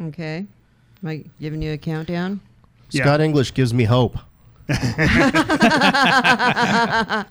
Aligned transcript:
Okay. 0.00 0.46
Am 1.02 1.08
I 1.08 1.24
giving 1.40 1.62
you 1.62 1.72
a 1.72 1.78
countdown? 1.78 2.40
Yeah. 2.90 3.02
Scott 3.04 3.20
English 3.20 3.54
gives 3.54 3.74
me 3.74 3.84
hope. 3.84 4.18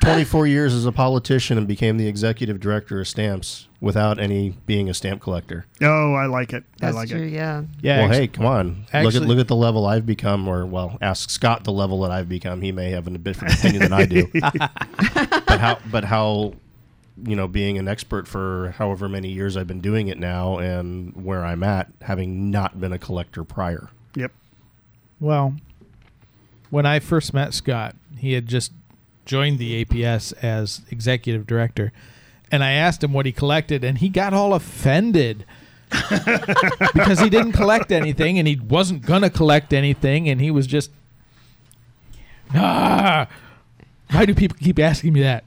24 0.01 0.45
years 0.45 0.73
as 0.73 0.85
a 0.85 0.91
politician 0.91 1.57
and 1.57 1.67
became 1.67 1.97
the 1.97 2.07
executive 2.07 2.59
director 2.59 2.99
of 2.99 3.07
stamps 3.07 3.67
without 3.81 4.19
any 4.19 4.55
being 4.67 4.87
a 4.87 4.93
stamp 4.93 5.19
collector. 5.19 5.65
Oh, 5.81 6.13
I 6.13 6.27
like 6.27 6.53
it. 6.53 6.63
That's 6.77 6.95
I 6.95 6.99
like 6.99 7.09
true. 7.09 7.23
it. 7.23 7.31
Yeah. 7.31 7.63
Yeah. 7.81 7.97
well, 7.97 8.05
actu- 8.09 8.19
hey, 8.19 8.27
come 8.27 8.45
on. 8.45 8.85
look 8.93 9.15
at 9.15 9.23
look 9.23 9.39
at 9.39 9.47
the 9.47 9.55
level 9.55 9.87
I've 9.87 10.05
become, 10.05 10.47
or 10.47 10.65
well, 10.67 10.97
ask 11.01 11.31
Scott 11.31 11.63
the 11.63 11.71
level 11.71 12.01
that 12.01 12.11
I've 12.11 12.29
become. 12.29 12.61
He 12.61 12.71
may 12.71 12.91
have 12.91 13.07
a 13.07 13.11
different 13.17 13.55
opinion 13.55 13.81
than 13.81 13.93
I 13.93 14.05
do. 14.05 14.27
but 15.47 15.59
how? 15.59 15.79
But 15.91 16.03
how? 16.03 16.53
You 17.21 17.35
know, 17.35 17.47
being 17.47 17.77
an 17.77 17.87
expert 17.87 18.27
for 18.27 18.73
however 18.77 19.07
many 19.07 19.29
years 19.29 19.55
I've 19.55 19.67
been 19.67 19.81
doing 19.81 20.07
it 20.07 20.17
now, 20.17 20.57
and 20.57 21.15
where 21.15 21.45
I'm 21.45 21.61
at, 21.63 21.91
having 22.01 22.49
not 22.49 22.79
been 22.79 22.91
a 22.91 22.97
collector 22.97 23.43
prior. 23.43 23.89
Yep. 24.15 24.31
Well, 25.19 25.55
when 26.69 26.85
I 26.85 26.99
first 26.99 27.33
met 27.33 27.53
Scott, 27.53 27.95
he 28.17 28.33
had 28.33 28.47
just 28.47 28.71
joined 29.25 29.59
the 29.59 29.85
APS 29.85 30.33
as 30.43 30.81
executive 30.89 31.45
director. 31.45 31.91
And 32.51 32.63
I 32.63 32.71
asked 32.71 33.03
him 33.03 33.13
what 33.13 33.25
he 33.25 33.31
collected, 33.31 33.83
and 33.83 33.97
he 33.99 34.09
got 34.09 34.33
all 34.33 34.53
offended 34.53 35.45
because 36.93 37.19
he 37.19 37.29
didn't 37.29 37.53
collect 37.53 37.91
anything 37.91 38.39
and 38.39 38.47
he 38.47 38.55
wasn't 38.55 39.05
going 39.05 39.21
to 39.21 39.29
collect 39.29 39.73
anything. 39.73 40.27
And 40.27 40.41
he 40.41 40.51
was 40.51 40.67
just, 40.67 40.91
ah, 42.53 43.27
why 44.11 44.25
do 44.25 44.33
people 44.33 44.57
keep 44.59 44.79
asking 44.79 45.13
me 45.13 45.21
that? 45.21 45.43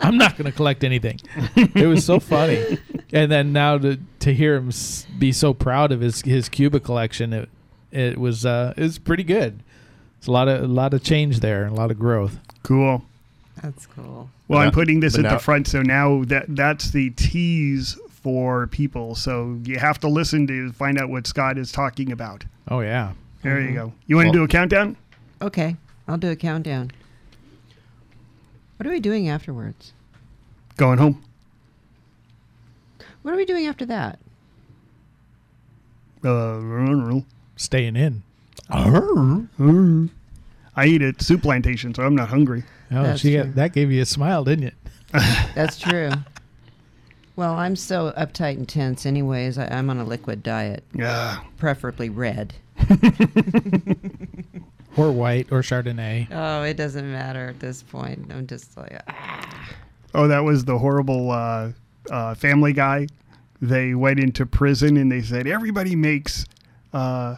I'm 0.00 0.16
not 0.18 0.36
going 0.36 0.50
to 0.50 0.56
collect 0.56 0.84
anything. 0.84 1.20
It 1.74 1.86
was 1.86 2.04
so 2.04 2.18
funny. 2.20 2.78
And 3.12 3.30
then 3.30 3.52
now 3.52 3.78
to, 3.78 3.98
to 4.20 4.34
hear 4.34 4.56
him 4.56 4.70
be 5.18 5.32
so 5.32 5.54
proud 5.54 5.92
of 5.92 6.00
his, 6.00 6.22
his 6.22 6.48
Cuba 6.48 6.80
collection, 6.80 7.32
it, 7.32 7.48
it 7.92 8.18
was 8.18 8.44
uh, 8.46 8.74
it 8.76 8.82
was 8.82 8.98
pretty 8.98 9.24
good. 9.24 9.60
It's 10.18 10.26
a 10.26 10.32
lot 10.32 10.48
of 10.48 10.62
a 10.62 10.66
lot 10.66 10.92
of 10.94 11.02
change 11.02 11.40
there, 11.40 11.64
and 11.64 11.72
a 11.72 11.74
lot 11.80 11.90
of 11.90 11.98
growth. 11.98 12.38
Cool. 12.62 13.02
That's 13.62 13.86
cool. 13.86 14.30
Well, 14.48 14.58
But 14.60 14.66
I'm 14.66 14.72
putting 14.72 15.00
this 15.00 15.14
but 15.16 15.24
at 15.24 15.28
now- 15.30 15.36
the 15.38 15.42
front, 15.42 15.66
so 15.68 15.82
now 15.82 16.24
that 16.24 16.46
that's 16.48 16.90
the 16.90 17.10
tease 17.10 17.96
for 18.10 18.66
people. 18.68 19.14
So 19.14 19.58
you 19.64 19.78
have 19.78 19.98
to 20.00 20.08
listen 20.08 20.46
to 20.48 20.72
find 20.72 20.98
out 20.98 21.08
what 21.08 21.26
Scott 21.26 21.56
is 21.58 21.70
talking 21.72 22.12
about. 22.12 22.44
Oh 22.68 22.80
yeah, 22.80 23.12
There 23.42 23.60
you 23.60 23.72
go. 23.74 23.92
You 24.06 24.16
want 24.16 24.26
to 24.26 24.30
Well- 24.30 24.40
do 24.40 24.44
a 24.44 24.48
countdown? 24.48 24.96
Okay. 25.40 25.76
I'll 26.08 26.18
do 26.18 26.30
a 26.30 26.36
countdown. 26.36 26.90
What 28.78 28.86
are 28.86 28.90
we 28.90 29.00
doing 29.00 29.28
afterwards? 29.28 29.92
Going 30.76 30.98
home. 30.98 31.22
What 33.22 33.34
are 33.34 33.36
we 33.36 33.44
doing 33.44 33.66
after 33.66 33.84
that? 33.86 34.18
Uh, 36.24 36.28
I 36.58 36.60
don't 36.60 37.08
know. 37.08 37.24
staying 37.56 37.96
in. 37.96 38.22
I 38.70 39.38
eat 40.86 41.02
at 41.02 41.18
Souplantation, 41.18 41.94
so 41.96 42.02
I'm 42.04 42.14
not 42.14 42.28
hungry. 42.28 42.62
Oh, 42.92 43.02
That's 43.02 43.20
she 43.20 43.34
true. 43.34 43.44
got, 43.44 43.54
that 43.56 43.72
gave 43.72 43.90
you 43.90 44.00
a 44.02 44.06
smile, 44.06 44.44
didn't 44.44 44.64
it? 44.68 44.74
That's 45.54 45.78
true. 45.78 46.10
well, 47.34 47.54
I'm 47.54 47.74
so 47.76 48.12
uptight 48.16 48.56
and 48.56 48.68
tense, 48.68 49.04
anyways. 49.06 49.58
I, 49.58 49.66
I'm 49.66 49.90
on 49.90 49.98
a 49.98 50.04
liquid 50.04 50.42
diet, 50.42 50.84
Yeah. 50.94 51.40
preferably 51.56 52.08
red. 52.10 52.54
Or 54.98 55.12
white 55.12 55.46
or 55.52 55.60
Chardonnay. 55.60 56.28
Oh, 56.30 56.62
it 56.62 56.76
doesn't 56.76 57.10
matter 57.10 57.46
at 57.48 57.60
this 57.60 57.82
point. 57.82 58.32
I'm 58.32 58.46
just 58.46 58.76
like, 58.76 59.00
ah. 59.08 59.68
Oh, 60.14 60.26
that 60.28 60.40
was 60.40 60.64
the 60.64 60.76
horrible 60.78 61.30
uh, 61.30 61.70
uh, 62.10 62.34
Family 62.34 62.72
Guy. 62.72 63.06
They 63.60 63.94
went 63.94 64.20
into 64.20 64.46
prison 64.46 64.96
and 64.96 65.10
they 65.10 65.22
said 65.22 65.46
everybody 65.46 65.94
makes. 65.94 66.44
Uh, 66.92 67.36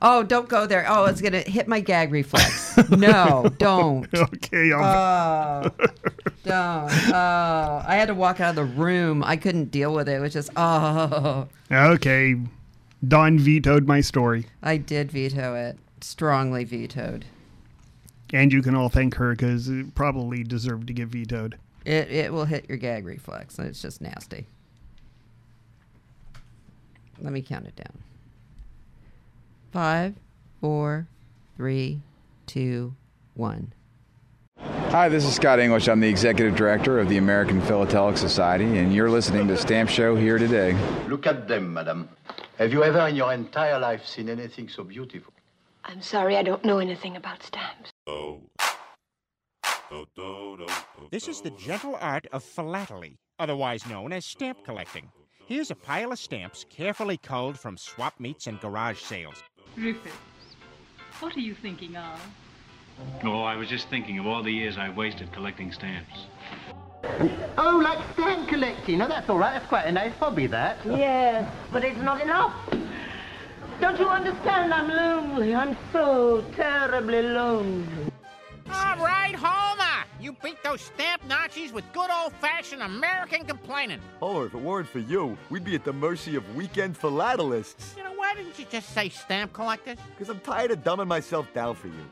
oh, 0.00 0.22
don't 0.22 0.48
go 0.48 0.66
there. 0.66 0.86
Oh, 0.88 1.04
it's 1.06 1.20
gonna 1.20 1.40
hit 1.40 1.66
my 1.68 1.80
gag 1.80 2.12
reflex. 2.12 2.76
no, 2.90 3.50
don't. 3.58 4.08
okay, 4.14 4.72
I'll, 4.72 5.66
Oh, 5.66 5.70
don't. 6.44 7.12
Oh, 7.12 7.82
I 7.86 7.96
had 7.96 8.06
to 8.06 8.14
walk 8.14 8.40
out 8.40 8.50
of 8.50 8.56
the 8.56 8.64
room. 8.64 9.22
I 9.24 9.36
couldn't 9.36 9.70
deal 9.70 9.92
with 9.92 10.08
it. 10.08 10.12
It 10.14 10.20
was 10.20 10.32
just, 10.32 10.50
oh, 10.56 11.48
okay. 11.70 12.36
Dawn 13.06 13.38
vetoed 13.38 13.86
my 13.86 14.00
story, 14.00 14.46
I 14.62 14.78
did 14.78 15.12
veto 15.12 15.54
it. 15.54 15.78
Strongly 16.06 16.62
vetoed. 16.62 17.24
and 18.32 18.52
you 18.52 18.62
can 18.62 18.76
all 18.76 18.88
thank 18.88 19.16
her 19.16 19.32
because 19.32 19.68
it 19.68 19.92
probably 19.96 20.44
deserved 20.44 20.86
to 20.86 20.92
get 20.92 21.08
vetoed. 21.08 21.58
It 21.84 22.08
it 22.12 22.32
will 22.32 22.44
hit 22.44 22.68
your 22.68 22.78
gag 22.78 23.04
reflex, 23.04 23.58
and 23.58 23.66
it's 23.66 23.82
just 23.82 24.00
nasty. 24.00 24.46
Let 27.20 27.32
me 27.32 27.42
count 27.42 27.66
it 27.66 27.74
down. 27.74 27.98
Five, 29.72 30.14
four, 30.60 31.08
three, 31.56 32.02
two, 32.46 32.94
one. 33.34 33.72
Hi, 34.60 35.08
this 35.08 35.24
is 35.24 35.34
Scott 35.34 35.58
English. 35.58 35.88
I'm 35.88 35.98
the 35.98 36.08
executive 36.08 36.54
director 36.54 37.00
of 37.00 37.08
the 37.08 37.16
American 37.16 37.60
Philatelic 37.60 38.16
Society, 38.16 38.78
and 38.78 38.94
you're 38.94 39.10
listening 39.10 39.48
to 39.48 39.56
Stamp 39.56 39.90
Show 39.90 40.14
here 40.14 40.38
today. 40.38 40.72
Look 41.08 41.26
at 41.26 41.48
them, 41.48 41.74
madam. 41.74 42.08
Have 42.58 42.72
you 42.72 42.84
ever 42.84 43.08
in 43.08 43.16
your 43.16 43.32
entire 43.32 43.80
life 43.80 44.06
seen 44.06 44.28
anything 44.28 44.68
so 44.68 44.84
beautiful? 44.84 45.32
I'm 45.88 46.02
sorry, 46.02 46.36
I 46.36 46.42
don't 46.42 46.64
know 46.64 46.78
anything 46.78 47.16
about 47.16 47.44
stamps. 47.44 47.90
Oh. 48.08 48.40
This 51.12 51.28
is 51.28 51.40
the 51.40 51.50
gentle 51.50 51.96
art 52.00 52.26
of 52.32 52.42
philately, 52.42 53.18
otherwise 53.38 53.86
known 53.86 54.12
as 54.12 54.26
stamp 54.26 54.64
collecting. 54.64 55.08
Here's 55.46 55.70
a 55.70 55.76
pile 55.76 56.10
of 56.10 56.18
stamps 56.18 56.66
carefully 56.68 57.18
culled 57.18 57.56
from 57.56 57.76
swap 57.76 58.18
meets 58.18 58.48
and 58.48 58.60
garage 58.60 59.00
sales. 59.00 59.40
Rufus, 59.76 60.12
what 61.20 61.36
are 61.36 61.40
you 61.40 61.54
thinking 61.54 61.96
of? 61.96 62.20
Oh, 63.22 63.42
I 63.42 63.54
was 63.54 63.68
just 63.68 63.88
thinking 63.88 64.18
of 64.18 64.26
all 64.26 64.42
the 64.42 64.50
years 64.50 64.76
I 64.78 64.88
wasted 64.88 65.30
collecting 65.32 65.70
stamps. 65.70 66.26
Oh, 67.56 67.80
like 67.80 68.00
stamp 68.14 68.48
collecting. 68.48 68.98
Now 68.98 69.06
that's 69.06 69.30
all 69.30 69.38
right. 69.38 69.52
That's 69.52 69.68
quite 69.68 69.86
a 69.86 69.92
nice 69.92 70.14
hobby, 70.14 70.48
that. 70.48 70.78
Yes, 70.84 71.48
but 71.70 71.84
it's 71.84 72.00
not 72.00 72.20
enough. 72.20 72.52
Don't 73.80 73.98
you 73.98 74.08
understand? 74.08 74.72
I'm 74.72 74.88
lonely. 74.88 75.54
I'm 75.54 75.76
so 75.92 76.42
terribly 76.54 77.22
lonely. 77.22 77.86
All 78.68 78.96
right, 78.96 79.34
Homer! 79.34 80.04
You 80.20 80.34
beat 80.42 80.62
those 80.64 80.80
stamp 80.80 81.22
Nazis 81.28 81.72
with 81.72 81.84
good 81.92 82.10
old-fashioned 82.10 82.82
American 82.82 83.44
complaining. 83.44 84.00
Homer, 84.18 84.46
if 84.46 84.54
it 84.54 84.60
weren't 84.60 84.88
for 84.88 84.98
you, 84.98 85.36
we'd 85.50 85.64
be 85.64 85.74
at 85.74 85.84
the 85.84 85.92
mercy 85.92 86.36
of 86.36 86.56
weekend 86.56 86.98
philatelists. 86.98 87.96
You 87.96 88.04
know, 88.04 88.14
why 88.14 88.34
didn't 88.34 88.58
you 88.58 88.64
just 88.70 88.92
say 88.92 89.08
stamp 89.08 89.52
collectors? 89.52 89.98
Because 90.10 90.30
I'm 90.30 90.40
tired 90.40 90.72
of 90.72 90.82
dumbing 90.82 91.06
myself 91.06 91.46
down 91.52 91.76
for 91.76 91.88
you. 91.88 92.10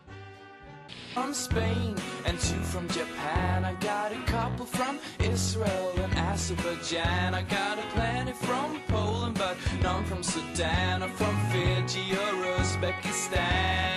From 1.15 1.32
Spain 1.32 1.97
and 2.25 2.38
two 2.41 2.60
from 2.60 2.88
Japan. 2.88 3.65
I 3.65 3.75
got 3.75 4.12
a 4.12 4.21
couple 4.27 4.66
from 4.66 4.99
Israel 5.21 5.93
and 5.97 6.12
Azerbaijan. 6.19 7.34
I 7.34 7.43
got 7.43 7.78
a 7.78 7.82
plenty 7.94 8.32
from 8.32 8.81
Poland, 8.88 9.38
but 9.38 9.56
none 9.81 10.04
from 10.04 10.22
Sudan 10.22 11.03
or 11.03 11.09
from 11.10 11.37
Fiji 11.50 12.12
or 12.12 12.33
Uzbekistan. 12.59 13.94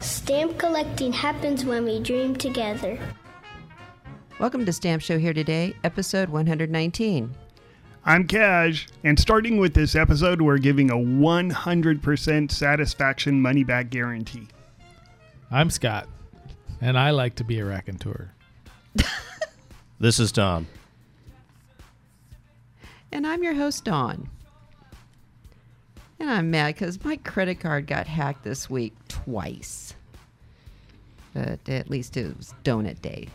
Stamp 0.00 0.58
collecting 0.58 1.12
happens 1.12 1.64
when 1.64 1.84
we 1.84 1.98
dream 2.00 2.36
together. 2.36 2.98
Welcome 4.38 4.64
to 4.66 4.72
Stamp 4.72 5.02
Show 5.02 5.18
here 5.18 5.34
today, 5.34 5.74
episode 5.82 6.28
119. 6.28 7.34
I'm 8.04 8.26
Cash, 8.26 8.88
and 9.04 9.18
starting 9.18 9.58
with 9.58 9.74
this 9.74 9.94
episode, 9.94 10.40
we're 10.40 10.58
giving 10.58 10.90
a 10.90 10.94
100% 10.94 12.50
satisfaction 12.50 13.42
money 13.42 13.62
back 13.62 13.90
guarantee. 13.90 14.48
I'm 15.50 15.70
Scott, 15.70 16.08
and 16.80 16.98
I 16.98 17.10
like 17.10 17.34
to 17.36 17.44
be 17.44 17.58
a 17.58 17.64
raconteur. 17.64 18.32
This 20.00 20.18
is 20.18 20.32
Tom. 20.32 20.66
And 23.12 23.26
I'm 23.26 23.42
your 23.42 23.52
host, 23.52 23.84
Dawn. 23.84 24.30
And 26.18 26.30
I'm 26.30 26.50
mad 26.50 26.74
because 26.74 27.04
my 27.04 27.16
credit 27.16 27.60
card 27.60 27.86
got 27.86 28.06
hacked 28.06 28.42
this 28.42 28.70
week 28.70 28.94
twice. 29.08 29.94
But 31.34 31.68
at 31.68 31.90
least 31.90 32.16
it 32.16 32.34
was 32.34 32.54
donut 32.64 33.02
day. 33.02 33.28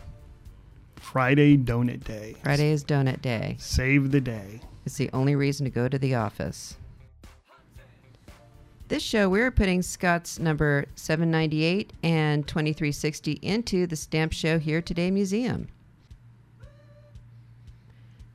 Friday 1.06 1.56
Donut 1.56 2.02
Day. 2.02 2.34
Friday 2.42 2.72
is 2.72 2.84
donut 2.84 3.22
day. 3.22 3.54
Save 3.60 4.10
the 4.10 4.20
day. 4.20 4.60
It's 4.84 4.96
the 4.96 5.08
only 5.12 5.36
reason 5.36 5.64
to 5.64 5.70
go 5.70 5.88
to 5.88 5.98
the 5.98 6.16
office. 6.16 6.76
This 8.88 9.04
show, 9.04 9.28
we're 9.28 9.52
putting 9.52 9.82
Scott's 9.82 10.40
number 10.40 10.86
798 10.96 11.92
and 12.02 12.46
2360 12.46 13.32
into 13.40 13.86
the 13.86 13.94
Stamp 13.94 14.32
Show 14.32 14.58
Here 14.58 14.82
Today 14.82 15.12
Museum. 15.12 15.68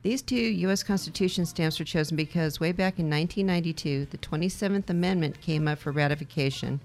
These 0.00 0.22
two 0.22 0.34
U.S. 0.34 0.82
Constitution 0.82 1.44
stamps 1.44 1.78
were 1.78 1.84
chosen 1.84 2.16
because 2.16 2.58
way 2.58 2.72
back 2.72 2.98
in 2.98 3.08
1992, 3.10 4.06
the 4.06 4.18
27th 4.18 4.88
Amendment 4.88 5.40
came 5.42 5.68
up 5.68 5.78
for 5.78 5.92
ratification 5.92 6.80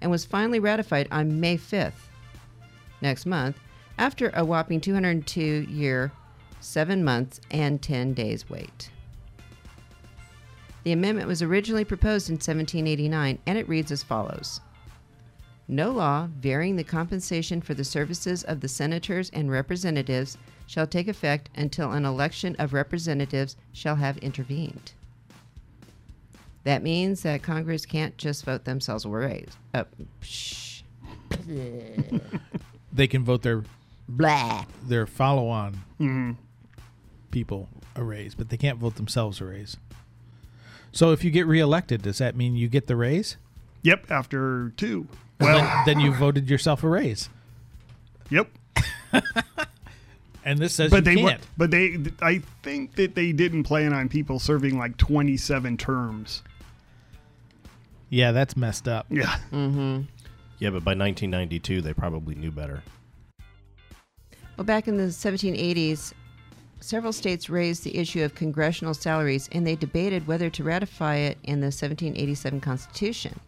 and 0.00 0.10
was 0.10 0.24
finally 0.24 0.58
ratified 0.58 1.06
on 1.12 1.40
May 1.40 1.56
5th, 1.56 1.92
next 3.00 3.26
month, 3.26 3.56
after 4.00 4.30
a 4.30 4.42
whopping 4.42 4.80
202 4.80 5.66
year, 5.68 6.10
7 6.60 7.04
months, 7.04 7.38
and 7.50 7.82
10 7.82 8.14
days 8.14 8.48
wait. 8.48 8.90
The 10.84 10.92
amendment 10.92 11.28
was 11.28 11.42
originally 11.42 11.84
proposed 11.84 12.30
in 12.30 12.36
1789 12.36 13.38
and 13.46 13.58
it 13.58 13.68
reads 13.68 13.92
as 13.92 14.02
follows 14.02 14.62
No 15.68 15.90
law 15.90 16.28
varying 16.38 16.76
the 16.76 16.84
compensation 16.84 17.60
for 17.60 17.74
the 17.74 17.84
services 17.84 18.42
of 18.44 18.60
the 18.60 18.68
senators 18.68 19.28
and 19.34 19.50
representatives 19.50 20.38
shall 20.66 20.86
take 20.86 21.06
effect 21.06 21.50
until 21.54 21.92
an 21.92 22.06
election 22.06 22.56
of 22.58 22.72
representatives 22.72 23.56
shall 23.74 23.96
have 23.96 24.16
intervened. 24.18 24.92
That 26.64 26.82
means 26.82 27.22
that 27.22 27.42
Congress 27.42 27.84
can't 27.84 28.16
just 28.16 28.46
vote 28.46 28.64
themselves 28.64 29.04
a 29.04 29.10
raise. 29.10 29.56
Uh, 29.74 29.84
psh. 30.22 30.82
They 32.92 33.06
can 33.06 33.24
vote 33.24 33.42
their 33.42 33.62
Blah. 34.16 34.64
their 34.82 35.06
follow 35.06 35.48
on 35.48 35.82
Mhm. 36.00 36.36
people 37.30 37.68
a 37.94 38.02
raise, 38.02 38.34
but 38.34 38.48
they 38.48 38.56
can't 38.56 38.78
vote 38.78 38.96
themselves 38.96 39.40
a 39.40 39.44
raise. 39.44 39.76
So 40.92 41.12
if 41.12 41.22
you 41.22 41.30
get 41.30 41.46
reelected, 41.46 42.02
does 42.02 42.18
that 42.18 42.34
mean 42.36 42.56
you 42.56 42.68
get 42.68 42.86
the 42.88 42.96
raise? 42.96 43.36
Yep, 43.82 44.10
after 44.10 44.70
two. 44.76 45.06
Well, 45.38 45.54
Well, 45.56 45.84
then, 45.86 45.96
then 45.98 46.04
you 46.04 46.12
voted 46.12 46.50
yourself 46.50 46.82
a 46.82 46.88
raise. 46.88 47.28
yep. 48.30 48.48
And 50.42 50.58
this 50.58 50.74
says 50.74 50.90
but 50.90 50.98
you 50.98 51.02
they 51.02 51.16
can't. 51.16 51.40
were, 51.42 51.46
but 51.58 51.70
they 51.70 51.98
I 52.22 52.40
think 52.62 52.94
that 52.94 53.14
they 53.14 53.30
didn't 53.30 53.64
plan 53.64 53.92
on 53.92 54.08
people 54.08 54.38
serving 54.38 54.78
like 54.78 54.96
27 54.96 55.76
terms. 55.76 56.42
Yeah, 58.08 58.32
that's 58.32 58.56
messed 58.56 58.88
up. 58.88 59.04
Yeah. 59.10 59.36
Mm-hmm. 59.52 60.02
Yeah, 60.58 60.70
but 60.70 60.82
by 60.82 60.92
1992, 60.94 61.82
they 61.82 61.92
probably 61.92 62.34
knew 62.36 62.50
better. 62.50 62.82
Well, 64.60 64.66
back 64.66 64.88
in 64.88 64.98
the 64.98 65.04
1780s, 65.04 66.12
several 66.80 67.14
states 67.14 67.48
raised 67.48 67.82
the 67.82 67.96
issue 67.96 68.22
of 68.22 68.34
congressional 68.34 68.92
salaries 68.92 69.48
and 69.52 69.66
they 69.66 69.74
debated 69.74 70.26
whether 70.26 70.50
to 70.50 70.62
ratify 70.62 71.16
it 71.16 71.38
in 71.44 71.60
the 71.60 71.68
1787 71.68 72.60
Constitution. 72.60 73.40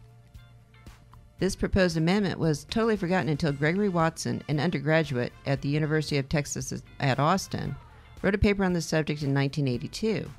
This 1.38 1.55
proposed 1.55 1.99
amendment 1.99 2.38
was 2.38 2.64
totally 2.64 2.97
forgotten 2.97 3.29
until 3.29 3.53
Gregory 3.53 3.91
Watson, 3.91 4.43
an 4.49 4.59
undergraduate 4.59 5.35
at 5.44 5.61
the 5.61 5.69
University 5.69 6.17
of 6.17 6.31
Texas 6.31 6.73
at 6.99 7.19
Austin, 7.19 7.76
wrote 8.23 8.35
a 8.35 8.38
paper 8.38 8.65
on 8.65 8.73
the 8.73 8.81
subject 8.81 9.23
in 9.23 9.35
1982. 9.35 10.31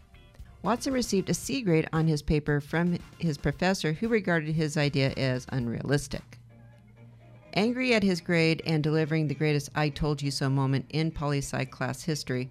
Watson 0.64 0.92
received 0.92 1.30
a 1.30 1.36
C 1.36 1.62
grade 1.62 1.88
on 1.94 2.08
his 2.08 2.24
paper 2.24 2.60
from 2.60 2.98
his 3.20 3.38
professor, 3.38 3.94
who 3.94 4.08
regarded 4.08 4.56
his 4.56 4.76
idea 4.76 5.14
as 5.18 5.46
unrealistic. 5.50 6.40
Angry 7.56 7.94
at 7.94 8.02
his 8.02 8.20
grade 8.20 8.64
and 8.66 8.84
delivering 8.84 9.28
the 9.28 9.36
greatest 9.36 9.70
I 9.76 9.90
told 9.90 10.22
you 10.24 10.32
so 10.32 10.50
moment 10.50 10.86
in 10.90 11.12
poli 11.12 11.38
sci 11.38 11.66
class 11.66 12.02
history, 12.02 12.50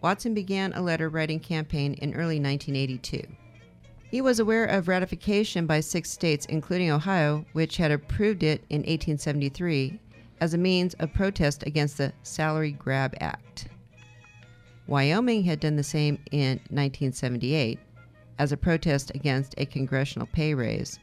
Watson 0.00 0.32
began 0.32 0.72
a 0.72 0.80
letter 0.80 1.08
writing 1.08 1.40
campaign 1.40 1.94
in 1.94 2.14
early 2.14 2.38
1982. 2.38 3.22
He 4.10 4.20
was 4.20 4.38
aware 4.38 4.64
of 4.64 4.86
ratification 4.86 5.66
by 5.66 5.80
six 5.80 6.10
states, 6.10 6.46
including 6.46 6.90
Ohio, 6.90 7.44
which 7.52 7.76
had 7.76 7.90
approved 7.90 8.44
it 8.44 8.64
in 8.70 8.82
1873 8.82 9.98
as 10.40 10.54
a 10.54 10.58
means 10.58 10.94
of 10.94 11.12
protest 11.12 11.64
against 11.66 11.98
the 11.98 12.12
Salary 12.22 12.70
Grab 12.70 13.14
Act. 13.20 13.66
Wyoming 14.86 15.42
had 15.42 15.60
done 15.60 15.74
the 15.74 15.82
same 15.82 16.18
in 16.30 16.58
1978 16.70 17.80
as 18.38 18.52
a 18.52 18.56
protest 18.56 19.10
against 19.16 19.54
a 19.58 19.66
congressional 19.66 20.28
pay 20.28 20.54
raise, 20.54 21.00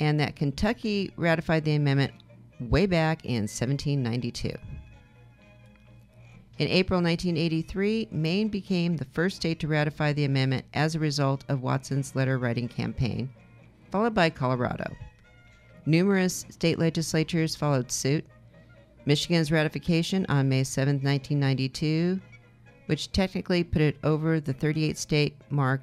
and 0.00 0.18
that 0.18 0.34
Kentucky 0.34 1.12
ratified 1.16 1.64
the 1.64 1.76
amendment 1.76 2.12
way 2.60 2.86
back 2.86 3.24
in 3.24 3.42
1792. 3.42 4.50
In 6.58 6.68
April 6.68 7.00
1983, 7.00 8.08
Maine 8.10 8.48
became 8.48 8.96
the 8.96 9.06
first 9.06 9.36
state 9.36 9.58
to 9.60 9.68
ratify 9.68 10.12
the 10.12 10.26
amendment 10.26 10.66
as 10.74 10.94
a 10.94 10.98
result 10.98 11.42
of 11.48 11.62
Watson's 11.62 12.14
letter 12.14 12.36
writing 12.36 12.68
campaign, 12.68 13.30
followed 13.90 14.14
by 14.14 14.28
Colorado. 14.28 14.94
Numerous 15.86 16.44
state 16.50 16.78
legislatures 16.78 17.56
followed 17.56 17.90
suit. 17.90 18.26
Michigan's 19.06 19.50
ratification 19.50 20.26
on 20.28 20.50
May 20.50 20.62
7, 20.64 20.96
1992, 20.96 22.20
which 22.86 23.10
technically 23.10 23.64
put 23.64 23.80
it 23.80 23.96
over 24.04 24.38
the 24.38 24.52
38 24.52 24.98
state 24.98 25.36
mark, 25.48 25.82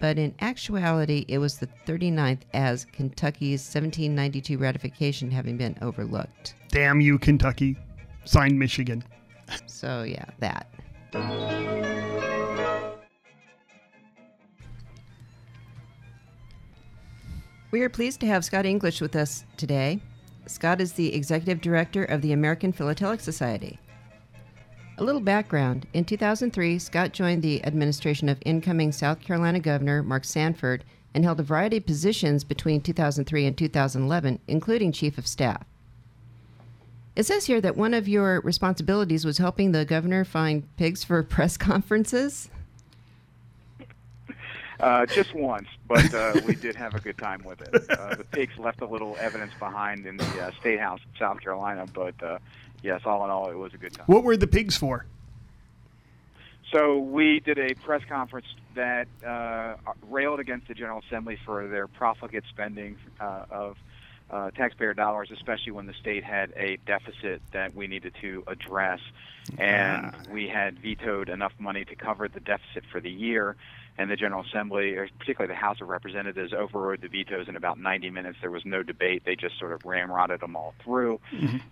but 0.00 0.18
in 0.18 0.34
actuality, 0.40 1.24
it 1.28 1.38
was 1.38 1.58
the 1.58 1.68
39th 1.86 2.42
as 2.54 2.84
Kentucky's 2.86 3.60
1792 3.60 4.58
ratification 4.58 5.30
having 5.30 5.56
been 5.56 5.76
overlooked. 5.82 6.54
Damn 6.68 7.00
you, 7.00 7.18
Kentucky. 7.18 7.76
Signed 8.24 8.58
Michigan. 8.58 9.04
So, 9.66 10.02
yeah, 10.02 10.26
that. 10.40 10.68
We 17.70 17.82
are 17.82 17.88
pleased 17.88 18.20
to 18.20 18.26
have 18.26 18.44
Scott 18.44 18.66
English 18.66 19.00
with 19.00 19.14
us 19.14 19.44
today. 19.56 20.00
Scott 20.46 20.80
is 20.80 20.94
the 20.94 21.14
executive 21.14 21.60
director 21.60 22.04
of 22.04 22.22
the 22.22 22.32
American 22.32 22.72
Philatelic 22.72 23.20
Society. 23.20 23.78
A 25.00 25.04
little 25.04 25.20
background 25.20 25.86
In 25.92 26.04
2003, 26.04 26.76
Scott 26.80 27.12
joined 27.12 27.40
the 27.40 27.64
administration 27.64 28.28
of 28.28 28.42
incoming 28.44 28.90
South 28.90 29.20
Carolina 29.20 29.60
Governor 29.60 30.02
Mark 30.02 30.24
Sanford 30.24 30.82
and 31.14 31.22
held 31.22 31.38
a 31.38 31.44
variety 31.44 31.76
of 31.76 31.86
positions 31.86 32.42
between 32.42 32.80
2003 32.80 33.46
and 33.46 33.56
2011, 33.56 34.40
including 34.48 34.90
Chief 34.90 35.16
of 35.16 35.28
Staff. 35.28 35.64
It 37.14 37.26
says 37.26 37.46
here 37.46 37.60
that 37.60 37.76
one 37.76 37.94
of 37.94 38.08
your 38.08 38.40
responsibilities 38.40 39.24
was 39.24 39.38
helping 39.38 39.70
the 39.70 39.84
governor 39.84 40.24
find 40.24 40.64
pigs 40.76 41.04
for 41.04 41.22
press 41.22 41.56
conferences. 41.56 42.50
Uh, 44.80 45.06
just 45.06 45.32
once, 45.34 45.68
but 45.88 46.12
uh, 46.12 46.40
we 46.46 46.54
did 46.56 46.74
have 46.74 46.94
a 46.94 47.00
good 47.00 47.18
time 47.18 47.42
with 47.44 47.60
it. 47.60 47.90
Uh, 47.90 48.14
the 48.16 48.24
pigs 48.24 48.56
left 48.58 48.80
a 48.80 48.86
little 48.86 49.16
evidence 49.20 49.52
behind 49.60 50.06
in 50.06 50.16
the 50.16 50.40
uh, 50.40 50.50
State 50.60 50.78
House 50.78 51.00
in 51.00 51.18
South 51.18 51.40
Carolina, 51.40 51.84
but 51.92 52.20
uh, 52.22 52.38
yes, 52.82 53.02
all 53.04 53.24
in 53.24 53.30
all, 53.30 53.50
it 53.50 53.56
was 53.56 53.74
a 53.74 53.78
good 53.78 53.92
time. 53.92 54.06
What 54.06 54.24
were 54.24 54.36
the 54.36 54.46
pigs 54.46 54.76
for? 54.76 55.06
So 56.72 56.98
we 56.98 57.40
did 57.40 57.58
a 57.58 57.74
press 57.74 58.02
conference 58.08 58.46
that 58.74 59.08
uh, 59.26 59.76
railed 60.08 60.38
against 60.40 60.68
the 60.68 60.74
General 60.74 61.02
Assembly 61.06 61.38
for 61.44 61.66
their 61.66 61.86
profligate 61.86 62.44
spending 62.48 62.96
uh, 63.20 63.44
of 63.50 63.78
uh, 64.30 64.50
taxpayer 64.50 64.92
dollars, 64.92 65.30
especially 65.30 65.72
when 65.72 65.86
the 65.86 65.94
state 65.94 66.22
had 66.22 66.52
a 66.56 66.76
deficit 66.84 67.40
that 67.52 67.74
we 67.74 67.86
needed 67.86 68.14
to 68.20 68.44
address. 68.46 69.00
And 69.56 70.14
we 70.30 70.46
had 70.46 70.78
vetoed 70.78 71.30
enough 71.30 71.54
money 71.58 71.86
to 71.86 71.94
cover 71.94 72.28
the 72.28 72.40
deficit 72.40 72.84
for 72.92 73.00
the 73.00 73.10
year. 73.10 73.56
And 73.98 74.08
the 74.10 74.16
General 74.16 74.44
Assembly, 74.44 74.94
or 74.94 75.08
particularly 75.18 75.52
the 75.52 75.58
House 75.58 75.80
of 75.80 75.88
Representatives, 75.88 76.52
overrode 76.52 77.00
the 77.02 77.08
vetoes 77.08 77.48
in 77.48 77.56
about 77.56 77.78
90 77.80 78.10
minutes. 78.10 78.38
There 78.40 78.50
was 78.50 78.64
no 78.64 78.82
debate. 78.84 79.22
They 79.26 79.34
just 79.34 79.58
sort 79.58 79.72
of 79.72 79.80
ramrodded 79.80 80.38
them 80.40 80.54
all 80.54 80.74
through. 80.84 81.18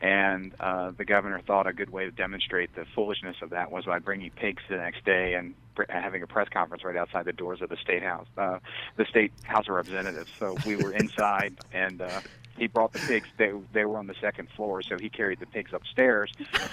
And 0.01 0.53
uh, 0.59 0.91
the 0.97 1.05
governor 1.05 1.41
thought 1.47 1.67
a 1.69 1.73
good 1.73 1.91
way 1.91 2.05
to 2.05 2.11
demonstrate 2.11 2.75
the 2.75 2.85
foolishness 2.95 3.37
of 3.43 3.51
that 3.51 3.71
was 3.71 3.85
by 3.85 4.01
bringing 4.01 4.31
pigs 4.31 4.63
the 4.69 4.77
next 4.77 5.05
day 5.05 5.35
and 5.35 5.55
pr- 5.77 5.85
having 5.89 6.23
a 6.23 6.27
press 6.27 6.49
conference 6.49 6.83
right 6.85 6.97
outside 6.97 7.27
the 7.27 7.33
doors 7.33 7.63
of 7.63 7.69
the 7.69 7.77
state 7.77 8.03
house, 8.03 8.27
uh, 8.37 8.59
the 8.97 9.05
state 9.05 9.31
House 9.45 9.69
of 9.69 9.75
Representatives. 9.75 10.31
So 10.39 10.57
we 10.67 10.75
were 10.77 10.93
inside, 10.97 11.55
and 11.73 12.03
uh, 12.03 12.21
he 12.59 12.67
brought 12.67 12.93
the 12.93 12.99
pigs. 12.99 13.29
They 13.37 13.53
they 13.73 13.85
were 13.85 13.99
on 13.99 14.09
the 14.09 14.17
second 14.21 14.49
floor, 14.57 14.83
so 14.83 14.99
he 14.99 15.09
carried 15.09 15.39
the 15.39 15.47
pigs 15.47 15.73
upstairs. 15.73 16.33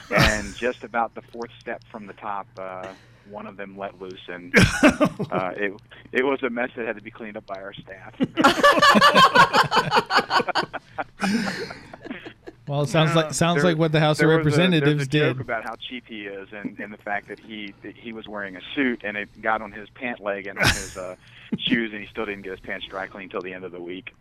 And 0.10 0.56
just 0.56 0.84
about 0.84 1.14
the 1.14 1.22
fourth 1.22 1.52
step 1.60 1.84
from 1.92 2.08
the 2.08 2.14
top. 2.14 2.48
Uh, 2.58 2.88
one 3.30 3.48
of 3.48 3.56
them 3.58 3.78
let 3.78 4.00
loose, 4.02 4.20
and 4.28 4.54
uh, 4.84 5.52
it 5.56 5.74
it 6.12 6.26
was 6.26 6.42
a 6.44 6.50
mess 6.50 6.70
that 6.76 6.86
had 6.86 6.98
to 6.98 7.02
be 7.02 7.12
cleaned 7.12 7.38
up 7.38 7.46
by 7.46 7.62
our 7.62 7.74
staff. 7.74 8.14
Well, 12.66 12.84
it 12.84 12.88
sounds 12.88 13.14
like 13.14 13.34
sounds 13.34 13.62
There- 13.62 13.72
like 13.72 13.78
what 13.78 13.92
the 13.92 14.00
House 14.00 14.20
of 14.20 14.28
there 14.28 14.34
a- 14.34 14.38
Representatives 14.38 14.86
there's 14.86 15.02
a 15.08 15.10
did. 15.10 15.34
joke 15.36 15.42
about 15.42 15.64
how 15.66 15.76
cheap 15.76 16.06
he 16.08 16.22
is, 16.28 16.48
and, 16.54 16.80
and 16.80 16.94
the 16.94 16.98
fact 16.98 17.28
that 17.28 17.38
he 17.38 17.74
that 17.84 17.94
he 17.98 18.14
was 18.14 18.26
wearing 18.26 18.56
a 18.56 18.62
suit 18.74 19.02
and 19.04 19.18
it 19.18 19.42
got 19.42 19.62
on 19.62 19.74
his 19.74 19.90
pant 19.90 20.22
leg 20.22 20.48
and 20.48 20.58
on 20.58 20.66
his 20.68 20.98
uh, 20.98 21.18
shoes, 21.58 21.92
and 21.92 22.00
he 22.02 22.08
still 22.08 22.26
didn't 22.26 22.44
get 22.44 22.52
his 22.52 22.62
pants 22.62 22.86
dry 22.88 23.06
cleaned 23.06 23.34
until 23.34 23.42
the 23.42 23.54
end 23.54 23.66
of 23.66 23.74
the 23.74 23.82
week. 23.82 24.14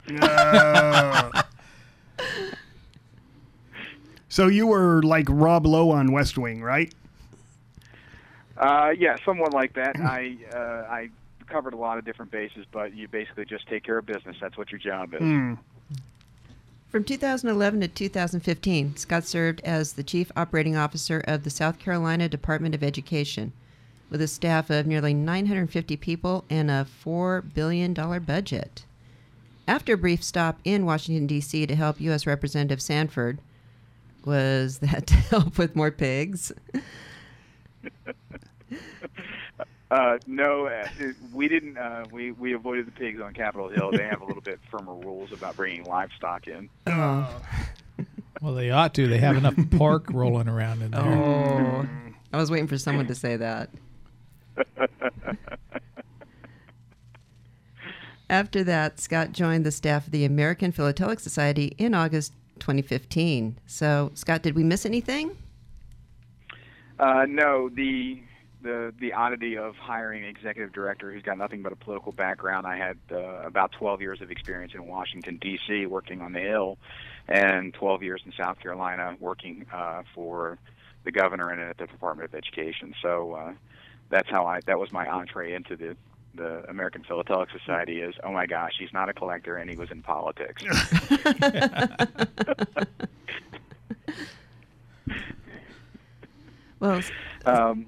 So 4.28 4.47
you 4.49 4.66
were 4.66 5.02
like 5.02 5.26
Rob 5.28 5.66
Lowe 5.66 5.90
on 5.90 6.11
West 6.11 6.38
Wing, 6.38 6.62
right? 6.62 6.92
Uh, 8.62 8.90
yeah, 8.97 9.16
someone 9.25 9.50
like 9.50 9.75
that. 9.75 9.99
I 9.99 10.37
uh, 10.54 10.87
I 10.88 11.09
covered 11.49 11.75
a 11.75 11.76
lot 11.76 11.99
of 11.99 12.04
different 12.04 12.31
bases, 12.31 12.64
but 12.71 12.95
you 12.95 13.09
basically 13.09 13.45
just 13.45 13.66
take 13.66 13.83
care 13.83 13.99
of 13.99 14.07
business. 14.07 14.37
That's 14.40 14.57
what 14.57 14.71
your 14.71 14.78
job 14.78 15.14
is. 15.14 15.21
Hmm. 15.21 15.54
From 16.88 17.02
2011 17.02 17.81
to 17.81 17.88
2015, 17.88 18.97
Scott 18.97 19.25
served 19.25 19.61
as 19.62 19.95
the 19.95 20.04
Chief 20.04 20.31
Operating 20.37 20.76
Officer 20.76 21.25
of 21.26 21.42
the 21.42 21.50
South 21.50 21.81
Carolina 21.81 22.28
Department 22.28 22.75
of 22.75 22.85
Education, 22.85 23.52
with 24.11 24.23
a 24.23 24.28
staff 24.28 24.71
of 24.71 24.87
nearly 24.87 25.12
950 25.12 25.97
people 25.97 26.45
and 26.49 26.71
a 26.71 26.87
$4 27.04 27.42
billion 27.54 27.95
budget. 27.95 28.85
After 29.66 29.95
a 29.95 29.99
brief 29.99 30.23
stop 30.23 30.61
in 30.64 30.87
Washington, 30.87 31.26
D.C. 31.26 31.66
to 31.66 31.75
help 31.75 32.00
U.S. 32.00 32.26
Representative 32.26 32.81
Sanford, 32.81 33.38
was 34.25 34.78
that 34.78 35.07
to 35.09 35.14
help 35.14 35.59
with 35.59 35.75
more 35.75 35.90
pigs? 35.90 36.52
Uh, 39.90 40.16
no, 40.26 40.66
uh, 40.68 40.88
it- 40.98 41.16
we 41.34 41.48
didn't. 41.48 41.76
Uh, 41.76 42.02
we 42.10 42.32
we 42.32 42.54
avoided 42.54 42.86
the 42.86 42.90
pigs 42.92 43.20
on 43.20 43.34
Capitol 43.34 43.68
Hill. 43.68 43.90
They 43.92 44.04
have 44.04 44.22
a 44.22 44.24
little 44.24 44.40
bit 44.40 44.58
firmer 44.70 44.94
rules 44.94 45.32
about 45.32 45.54
bringing 45.54 45.84
livestock 45.84 46.46
in. 46.48 46.70
Oh. 46.86 47.42
Well, 48.40 48.54
they 48.54 48.70
ought 48.70 48.94
to. 48.94 49.06
They 49.06 49.18
have 49.18 49.36
enough 49.36 49.54
pork 49.72 50.06
rolling 50.10 50.48
around 50.48 50.80
in 50.80 50.92
there. 50.92 51.00
Oh, 51.02 51.86
I 52.32 52.38
was 52.38 52.50
waiting 52.50 52.68
for 52.68 52.78
someone 52.78 53.06
to 53.08 53.14
say 53.14 53.36
that. 53.36 53.68
After 58.30 58.64
that, 58.64 58.98
Scott 58.98 59.32
joined 59.32 59.66
the 59.66 59.72
staff 59.72 60.06
of 60.06 60.12
the 60.12 60.24
American 60.24 60.72
Philatelic 60.72 61.20
Society 61.20 61.74
in 61.76 61.92
August 61.94 62.32
2015. 62.60 63.58
So, 63.66 64.10
Scott, 64.14 64.42
did 64.42 64.56
we 64.56 64.64
miss 64.64 64.86
anything? 64.86 65.36
Uh, 66.98 67.26
no, 67.28 67.68
the 67.68 68.22
the 68.62 68.95
the 68.99 69.12
oddity 69.12 69.57
of 69.57 69.76
hiring 69.76 70.23
an 70.23 70.28
executive 70.28 70.73
director 70.73 71.12
who's 71.12 71.23
got 71.23 71.38
nothing 71.38 71.62
but 71.62 71.73
a 71.73 71.76
political 71.76 72.12
background. 72.12 72.66
I 72.66 72.76
had 72.76 72.99
uh, 73.11 73.42
about 73.45 73.73
12 73.73 74.00
years 74.00 74.21
of 74.21 74.31
experience 74.31 74.73
in 74.75 74.87
Washington 74.87 75.38
D.C. 75.40 75.87
working 75.87 76.21
on 76.21 76.33
the 76.33 76.40
Hill, 76.40 76.78
and 77.28 77.75
12 77.75 78.02
years 78.02 78.23
in 78.25 78.33
South 78.33 78.61
Carolina 78.61 79.16
working 79.21 79.66
uh, 79.73 80.02
for 80.14 80.59
the 81.04 81.12
governor 81.12 81.50
and 81.50 81.61
at 81.61 81.78
the 81.78 81.87
Department 81.87 82.28
of 82.28 82.35
Education. 82.35 82.95
So 83.02 83.33
uh, 83.33 83.52
that's 84.11 84.28
how 84.31 84.47
I 84.47 84.61
that 84.66 84.78
was 84.78 84.92
my 84.92 85.09
entree 85.09 85.52
into 85.54 85.76
the 85.76 85.97
the 86.35 86.64
American 86.69 87.02
Philatelic 87.04 87.50
Society 87.50 88.00
is 88.00 88.14
oh 88.25 88.33
my 88.33 88.47
gosh 88.47 88.73
he's 88.78 88.92
not 88.92 89.09
a 89.09 89.12
collector 89.12 89.57
and 89.57 89.69
he 89.69 89.76
was 89.76 89.90
in 89.90 90.02
politics. 90.02 90.62
Well, 96.83 97.00
Um, 97.47 97.87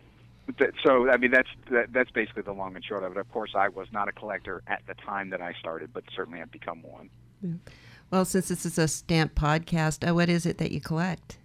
so 0.84 1.10
I 1.10 1.16
mean 1.16 1.30
that's 1.30 1.48
that, 1.70 1.92
that's 1.92 2.10
basically 2.10 2.42
the 2.42 2.52
long 2.52 2.74
and 2.76 2.84
short 2.84 3.02
of 3.02 3.12
it. 3.12 3.18
Of 3.18 3.30
course, 3.32 3.52
I 3.54 3.68
was 3.68 3.88
not 3.92 4.08
a 4.08 4.12
collector 4.12 4.62
at 4.66 4.82
the 4.86 4.94
time 4.94 5.30
that 5.30 5.40
I 5.40 5.54
started, 5.58 5.92
but 5.92 6.04
certainly 6.14 6.40
I've 6.40 6.52
become 6.52 6.82
one. 6.82 7.10
well, 8.10 8.24
since 8.24 8.48
this 8.48 8.66
is 8.66 8.78
a 8.78 8.88
stamp 8.88 9.34
podcast, 9.34 10.08
uh, 10.08 10.14
what 10.14 10.28
is 10.28 10.46
it 10.46 10.58
that 10.58 10.70
you 10.70 10.80
collect? 10.80 11.38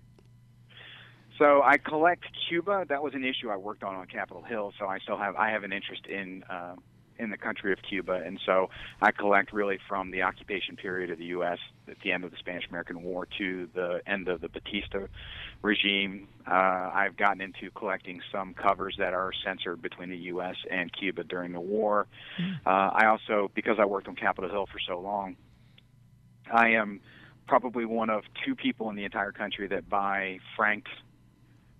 So 1.38 1.62
I 1.64 1.78
collect 1.78 2.26
Cuba. 2.50 2.86
That 2.90 3.02
was 3.02 3.14
an 3.14 3.24
issue 3.24 3.50
I 3.50 3.56
worked 3.56 3.84
on 3.84 3.96
on 3.96 4.06
Capitol 4.08 4.44
Hill. 4.44 4.74
So 4.78 4.86
I 4.88 5.00
still 5.00 5.18
have 5.18 5.36
I 5.36 5.50
have 5.52 5.64
an 5.64 5.72
interest 5.72 6.06
in 6.06 6.44
uh, 6.50 6.76
in 7.20 7.30
the 7.30 7.38
country 7.38 7.74
of 7.74 7.80
Cuba, 7.88 8.22
and 8.26 8.40
so 8.46 8.70
I 9.02 9.12
collect 9.12 9.54
really 9.54 9.78
from 9.88 10.12
the 10.12 10.24
occupation 10.24 10.76
period 10.76 11.12
of 11.12 11.18
the 11.18 11.26
U.S. 11.26 11.60
at 11.88 11.98
the 12.04 12.12
end 12.12 12.24
of 12.24 12.32
the 12.32 12.38
Spanish-American 12.38 13.04
War 13.04 13.28
to 13.38 13.68
the 13.76 14.02
end 14.08 14.28
of 14.28 14.42
the 14.42 14.50
Batista 14.50 15.08
regime. 15.62 16.28
Uh, 16.50 16.90
I've 16.94 17.18
gotten 17.18 17.42
into 17.42 17.70
collecting 17.72 18.22
some 18.32 18.54
covers 18.54 18.96
that 18.98 19.14
are 19.14 19.32
censored 19.46 19.82
between 19.82 20.10
the 20.10 20.18
U.S. 20.18 20.56
and 20.72 20.92
Cuba 20.92 21.24
during 21.24 21.52
the 21.52 21.60
war. 21.60 22.08
Uh, 22.66 22.70
I 22.70 23.08
also, 23.08 23.52
because 23.54 23.78
I 23.80 23.86
worked 23.86 24.08
on 24.08 24.16
Capitol 24.16 24.50
Hill 24.50 24.68
for 24.72 24.80
so 24.80 25.00
long, 25.00 25.36
I 26.52 26.70
am 26.70 27.02
probably 27.48 27.86
one 27.86 28.10
of 28.10 28.24
two 28.46 28.56
people 28.56 28.90
in 28.90 28.96
the 28.96 29.04
entire 29.04 29.32
country 29.32 29.68
that 29.68 29.90
buy 29.90 30.40
franked 30.56 30.90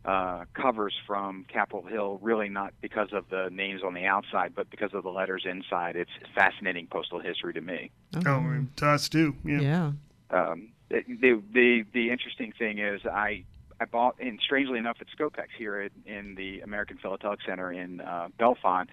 uh, 0.06 0.46
covers 0.54 0.94
from 1.06 1.46
Capitol 1.52 1.84
Hill, 1.84 2.20
really 2.22 2.50
not 2.50 2.74
because 2.82 3.10
of 3.12 3.30
the 3.30 3.50
names 3.52 3.82
on 3.84 3.94
the 3.94 4.06
outside, 4.06 4.54
but 4.56 4.70
because 4.70 4.94
of 4.94 5.04
the 5.04 5.10
letters 5.10 5.46
inside. 5.46 5.96
It's 5.96 6.12
fascinating 6.34 6.88
postal 6.88 7.20
history 7.20 7.54
to 7.54 7.62
me. 7.62 7.92
Oh, 8.26 8.66
to 8.78 8.88
us 8.88 9.10
too. 9.10 9.36
Yeah. 9.44 9.60
Yeah. 9.60 9.92
Um, 10.32 10.70
the, 10.90 11.04
the 11.08 11.42
the 11.54 11.86
the 11.94 12.12
interesting 12.12 12.54
thing 12.58 12.80
is 12.80 13.02
I 13.06 13.44
I 13.80 13.86
bought 13.86 14.16
and 14.20 14.40
strangely 14.44 14.78
enough 14.78 14.98
at 15.02 15.08
Scopex 15.18 15.48
here 15.58 15.82
in, 15.82 15.92
in 16.06 16.36
the 16.36 16.62
American 16.62 16.98
Philatelic 16.98 17.40
Center 17.46 17.72
in 17.72 18.02
uh, 18.02 18.30
Bellefonte. 18.40 18.90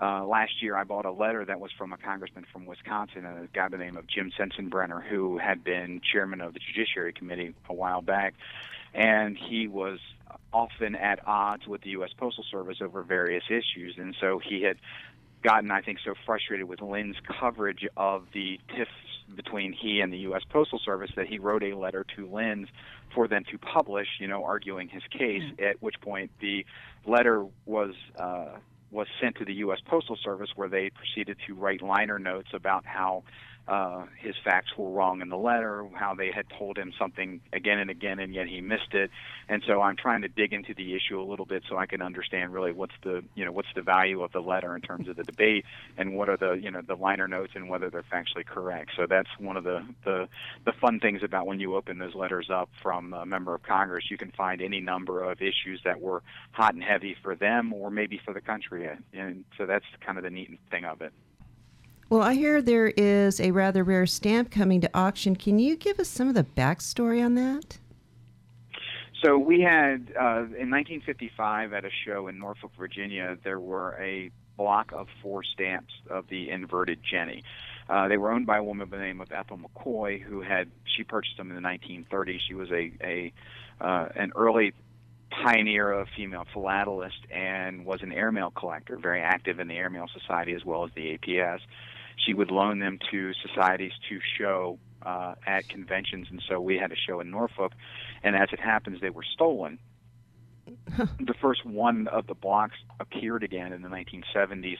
Uh, 0.00 0.24
last 0.24 0.62
year, 0.62 0.76
I 0.76 0.84
bought 0.84 1.06
a 1.06 1.10
letter 1.10 1.44
that 1.44 1.58
was 1.58 1.72
from 1.76 1.92
a 1.92 1.96
congressman 1.96 2.46
from 2.52 2.66
Wisconsin, 2.66 3.24
a 3.24 3.48
guy 3.52 3.66
by 3.66 3.76
the 3.76 3.82
name 3.82 3.96
of 3.96 4.06
Jim 4.06 4.30
Sensenbrenner, 4.38 5.02
who 5.04 5.38
had 5.38 5.64
been 5.64 6.00
chairman 6.12 6.40
of 6.40 6.54
the 6.54 6.60
Judiciary 6.60 7.12
Committee 7.12 7.52
a 7.68 7.74
while 7.74 8.00
back, 8.00 8.34
and 8.94 9.36
he 9.36 9.66
was 9.66 9.98
often 10.52 10.94
at 10.94 11.26
odds 11.26 11.66
with 11.66 11.82
the 11.82 11.90
U.S. 11.90 12.10
Postal 12.16 12.44
Service 12.50 12.78
over 12.82 13.02
various 13.02 13.44
issues, 13.48 13.96
and 13.98 14.14
so 14.20 14.38
he 14.38 14.62
had 14.62 14.76
gotten, 15.42 15.70
I 15.70 15.82
think, 15.82 15.98
so 16.04 16.14
frustrated 16.26 16.68
with 16.68 16.80
Linn's 16.80 17.16
coverage 17.40 17.86
of 17.96 18.24
the 18.32 18.58
tiffs 18.76 18.90
between 19.36 19.72
he 19.72 20.00
and 20.00 20.12
the 20.12 20.18
U.S. 20.18 20.42
Postal 20.48 20.80
Service 20.84 21.10
that 21.16 21.26
he 21.26 21.38
wrote 21.38 21.62
a 21.62 21.76
letter 21.76 22.04
to 22.16 22.26
Linn's 22.26 22.68
for 23.14 23.28
them 23.28 23.44
to 23.50 23.58
publish, 23.58 24.06
you 24.20 24.26
know, 24.26 24.44
arguing 24.44 24.88
his 24.88 25.02
case. 25.10 25.42
At 25.58 25.80
which 25.82 26.00
point 26.00 26.30
the 26.40 26.64
letter 27.06 27.46
was 27.66 27.94
uh, 28.18 28.56
was 28.90 29.06
sent 29.20 29.36
to 29.36 29.44
the 29.44 29.54
U.S. 29.54 29.78
Postal 29.84 30.16
Service, 30.16 30.50
where 30.56 30.68
they 30.68 30.90
proceeded 30.90 31.36
to 31.46 31.54
write 31.54 31.82
liner 31.82 32.18
notes 32.18 32.48
about 32.54 32.86
how 32.86 33.22
uh, 33.68 34.06
his 34.18 34.34
facts 34.42 34.70
were 34.78 34.90
wrong 34.90 35.20
in 35.20 35.28
the 35.28 35.36
letter, 35.36 35.86
how 35.92 36.14
they 36.14 36.32
had 36.32 36.46
told 36.58 36.78
him 36.78 36.92
something 36.98 37.40
again 37.52 37.78
and 37.78 37.90
again, 37.90 38.18
and 38.18 38.32
yet 38.32 38.46
he 38.46 38.62
missed 38.62 38.94
it. 38.94 39.10
And 39.48 39.62
so 39.66 39.82
I'm 39.82 39.96
trying 39.96 40.22
to 40.22 40.28
dig 40.28 40.54
into 40.54 40.72
the 40.74 40.94
issue 40.96 41.20
a 41.20 41.22
little 41.22 41.44
bit 41.44 41.64
so 41.68 41.76
I 41.76 41.84
can 41.84 42.00
understand 42.00 42.54
really 42.54 42.72
what's 42.72 42.94
the 43.02 43.22
you 43.34 43.44
know 43.44 43.52
what's 43.52 43.68
the 43.74 43.82
value 43.82 44.22
of 44.22 44.32
the 44.32 44.40
letter 44.40 44.74
in 44.74 44.80
terms 44.80 45.06
of 45.08 45.16
the 45.16 45.24
debate, 45.24 45.66
and 45.98 46.16
what 46.16 46.30
are 46.30 46.38
the 46.38 46.52
you 46.52 46.70
know 46.70 46.80
the 46.80 46.94
liner 46.94 47.28
notes 47.28 47.52
and 47.54 47.68
whether 47.68 47.90
they're 47.90 48.04
factually 48.10 48.46
correct. 48.46 48.92
So 48.96 49.06
that's 49.06 49.28
one 49.38 49.58
of 49.58 49.64
the 49.64 49.86
the 50.02 50.28
the 50.64 50.72
fun 50.72 50.98
things 50.98 51.22
about 51.22 51.46
when 51.46 51.60
you 51.60 51.76
open 51.76 51.98
those 51.98 52.14
letters 52.14 52.48
up 52.50 52.70
from 52.82 53.12
a 53.12 53.26
member 53.26 53.54
of 53.54 53.62
Congress. 53.62 54.06
You 54.10 54.16
can 54.16 54.30
find 54.30 54.62
any 54.62 54.80
number 54.80 55.22
of 55.22 55.42
issues 55.42 55.82
that 55.84 56.00
were 56.00 56.22
hot 56.52 56.72
and 56.72 56.82
heavy 56.82 57.14
for 57.22 57.34
them, 57.34 57.74
or 57.74 57.90
maybe 57.90 58.18
for 58.24 58.32
the 58.32 58.40
country, 58.40 58.88
and 59.12 59.44
so 59.58 59.66
that's 59.66 59.84
kind 60.00 60.16
of 60.16 60.24
the 60.24 60.30
neat 60.30 60.58
thing 60.70 60.86
of 60.86 61.02
it. 61.02 61.12
Well, 62.10 62.22
I 62.22 62.34
hear 62.34 62.62
there 62.62 62.88
is 62.88 63.38
a 63.38 63.50
rather 63.50 63.84
rare 63.84 64.06
stamp 64.06 64.50
coming 64.50 64.80
to 64.80 64.90
auction. 64.94 65.36
Can 65.36 65.58
you 65.58 65.76
give 65.76 66.00
us 66.00 66.08
some 66.08 66.26
of 66.26 66.34
the 66.34 66.44
backstory 66.44 67.22
on 67.22 67.34
that? 67.34 67.78
So 69.22 69.36
we 69.36 69.60
had 69.60 70.12
uh, 70.18 70.46
in 70.56 70.70
1955 70.70 71.74
at 71.74 71.84
a 71.84 71.90
show 72.06 72.28
in 72.28 72.38
Norfolk, 72.38 72.70
Virginia, 72.78 73.36
there 73.44 73.60
were 73.60 73.98
a 74.00 74.30
block 74.56 74.92
of 74.92 75.08
four 75.22 75.42
stamps 75.44 75.92
of 76.08 76.28
the 76.28 76.48
inverted 76.48 77.00
Jenny. 77.02 77.44
Uh, 77.90 78.08
they 78.08 78.16
were 78.16 78.32
owned 78.32 78.46
by 78.46 78.56
a 78.56 78.64
woman 78.64 78.88
by 78.88 78.96
the 78.96 79.02
name 79.02 79.20
of 79.20 79.30
Ethel 79.30 79.58
McCoy, 79.58 80.22
who 80.22 80.40
had 80.40 80.70
she 80.96 81.04
purchased 81.04 81.36
them 81.36 81.50
in 81.50 81.62
the 81.62 81.68
1930s. 81.68 82.38
She 82.46 82.54
was 82.54 82.70
a 82.70 82.92
a 83.02 83.32
uh, 83.80 84.08
an 84.14 84.32
early 84.34 84.72
pioneer 85.30 85.92
of 85.92 86.08
female 86.16 86.46
philatelist 86.54 87.30
and 87.30 87.84
was 87.84 88.02
an 88.02 88.12
airmail 88.12 88.50
collector, 88.50 88.96
very 88.96 89.20
active 89.20 89.60
in 89.60 89.68
the 89.68 89.74
Airmail 89.74 90.06
Society 90.12 90.54
as 90.54 90.64
well 90.64 90.84
as 90.84 90.90
the 90.94 91.18
APS. 91.18 91.60
She 92.24 92.34
would 92.34 92.50
loan 92.50 92.78
them 92.78 92.98
to 93.10 93.32
societies 93.34 93.92
to 94.08 94.18
show 94.38 94.78
uh, 95.02 95.34
at 95.46 95.68
conventions, 95.68 96.28
and 96.30 96.42
so 96.48 96.60
we 96.60 96.76
had 96.76 96.92
a 96.92 96.96
show 96.96 97.20
in 97.20 97.30
Norfolk, 97.30 97.72
and 98.22 98.36
as 98.36 98.48
it 98.52 98.60
happens, 98.60 99.00
they 99.00 99.10
were 99.10 99.24
stolen. 99.34 99.78
the 100.86 101.34
first 101.40 101.64
one 101.64 102.08
of 102.08 102.26
the 102.26 102.34
blocks 102.34 102.76
appeared 103.00 103.42
again 103.42 103.72
in 103.72 103.82
the 103.82 103.88
1970s. 103.88 104.76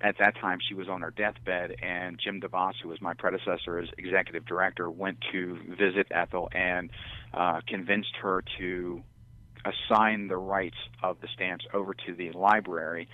At 0.00 0.18
that 0.18 0.36
time, 0.36 0.58
she 0.66 0.74
was 0.74 0.88
on 0.88 1.00
her 1.02 1.12
deathbed, 1.12 1.76
and 1.80 2.18
Jim 2.18 2.40
DeVoss, 2.40 2.74
who 2.82 2.88
was 2.88 3.00
my 3.00 3.14
predecessor 3.14 3.78
as 3.78 3.88
executive 3.96 4.44
director, 4.44 4.90
went 4.90 5.18
to 5.30 5.56
visit 5.78 6.08
Ethel 6.10 6.48
and 6.52 6.90
uh, 7.32 7.60
convinced 7.68 8.16
her 8.20 8.42
to 8.58 9.02
assign 9.64 10.26
the 10.26 10.36
rights 10.36 10.76
of 11.02 11.20
the 11.20 11.28
stamps 11.32 11.64
over 11.72 11.94
to 11.94 12.14
the 12.14 12.32
library, 12.32 13.08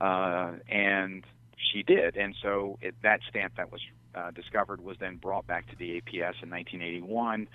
uh, 0.00 0.52
and 0.68 1.24
she 1.72 1.82
did. 1.82 2.16
And 2.16 2.34
so 2.42 2.78
it, 2.80 2.94
that 3.02 3.20
stamp 3.28 3.56
that 3.56 3.70
was 3.70 3.80
uh, 4.14 4.30
discovered 4.30 4.82
was 4.82 4.96
then 4.98 5.16
brought 5.16 5.46
back 5.46 5.68
to 5.70 5.76
the 5.76 6.00
APS 6.00 6.42
in 6.42 6.50
1981. 6.50 7.48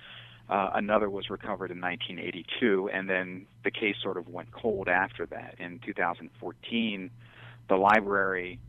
Uh, 0.49 0.71
another 0.75 1.09
was 1.09 1.29
recovered 1.29 1.71
in 1.71 1.81
1982, 1.81 2.89
and 2.93 3.09
then 3.09 3.45
the 3.63 3.71
case 3.71 3.95
sort 4.01 4.17
of 4.17 4.29
went 4.29 4.51
cold 4.51 4.87
after 4.87 5.25
that. 5.25 5.55
In 5.59 5.79
2014, 5.79 7.11
the 7.67 7.75
library, 7.75 8.59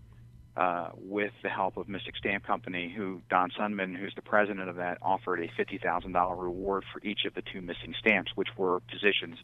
uh, 0.57 0.89
with 0.97 1.31
the 1.45 1.49
help 1.49 1.77
of 1.77 1.89
Mystic 1.89 2.17
Stamp 2.17 2.45
Company, 2.45 2.93
who 2.95 3.21
Don 3.31 3.51
Sundman, 3.53 3.97
who's 3.97 4.13
the 4.17 4.23
president 4.23 4.69
of 4.69 4.75
that, 4.77 4.99
offered 5.03 5.39
a 5.39 5.47
$50,000 5.47 6.43
reward 6.43 6.85
for 6.93 7.01
each 7.07 7.25
of 7.27 7.35
the 7.35 7.43
two 7.43 7.61
missing 7.61 7.95
stamps, 7.97 8.33
which 8.35 8.49
were 8.57 8.81
positions 8.81 9.39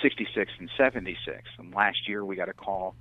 66 0.00 0.52
and 0.58 0.70
76. 0.78 1.42
And 1.58 1.74
last 1.74 2.08
year, 2.08 2.24
we 2.24 2.34
got 2.34 2.48
a 2.48 2.54
call 2.54 2.94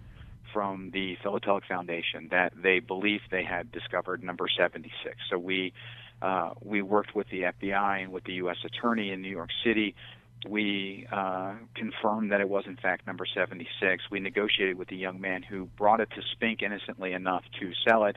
from 0.53 0.91
the 0.91 1.17
Philatelic 1.23 1.65
Foundation 1.65 2.29
that 2.31 2.53
they 2.55 2.79
believed 2.79 3.23
they 3.31 3.43
had 3.43 3.71
discovered 3.71 4.23
number 4.23 4.47
76. 4.47 4.93
So 5.29 5.37
we 5.37 5.73
uh, 6.21 6.51
we 6.61 6.81
worked 6.81 7.13
with 7.15 7.27
the 7.29 7.41
FBI 7.41 8.03
and 8.03 8.11
with 8.13 8.23
the 8.23 8.33
U.S. 8.33 8.55
Attorney 8.63 9.11
in 9.11 9.21
New 9.21 9.29
York 9.29 9.49
City. 9.65 9.93
We 10.47 11.05
uh, 11.11 11.55
confirmed 11.75 12.31
that 12.31 12.39
it 12.39 12.47
was 12.47 12.63
in 12.65 12.77
fact 12.77 13.05
number 13.07 13.25
76. 13.25 14.03
We 14.09 14.19
negotiated 14.19 14.77
with 14.77 14.87
the 14.87 14.95
young 14.95 15.19
man 15.19 15.43
who 15.43 15.65
brought 15.65 15.99
it 15.99 16.09
to 16.11 16.21
Spink 16.31 16.61
innocently 16.61 17.11
enough 17.11 17.43
to 17.59 17.71
sell 17.85 18.05
it. 18.05 18.15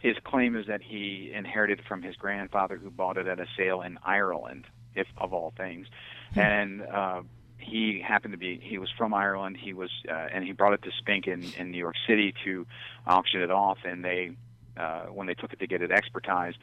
His 0.00 0.16
claim 0.24 0.56
is 0.56 0.66
that 0.66 0.82
he 0.82 1.30
inherited 1.32 1.80
it 1.80 1.84
from 1.86 2.02
his 2.02 2.16
grandfather 2.16 2.76
who 2.76 2.90
bought 2.90 3.16
it 3.16 3.26
at 3.26 3.38
a 3.40 3.46
sale 3.56 3.82
in 3.82 3.98
Ireland, 4.04 4.66
if 4.94 5.06
of 5.16 5.32
all 5.32 5.52
things, 5.56 5.86
and 6.34 6.82
uh, 6.82 7.22
he 7.64 8.00
happened 8.00 8.32
to 8.32 8.38
be 8.38 8.60
he 8.62 8.78
was 8.78 8.90
from 8.96 9.14
Ireland. 9.14 9.56
He 9.60 9.72
was 9.72 9.90
uh, 10.08 10.28
and 10.32 10.44
he 10.44 10.52
brought 10.52 10.74
it 10.74 10.82
to 10.82 10.90
Spink 10.98 11.26
in, 11.26 11.44
in 11.58 11.70
New 11.70 11.78
York 11.78 11.96
City 12.06 12.34
to 12.44 12.66
auction 13.06 13.40
it 13.40 13.50
off. 13.50 13.78
And 13.84 14.04
they 14.04 14.36
uh, 14.76 15.04
when 15.06 15.26
they 15.26 15.34
took 15.34 15.52
it 15.52 15.60
to 15.60 15.66
get 15.66 15.82
it 15.82 15.90
expertized 15.90 16.58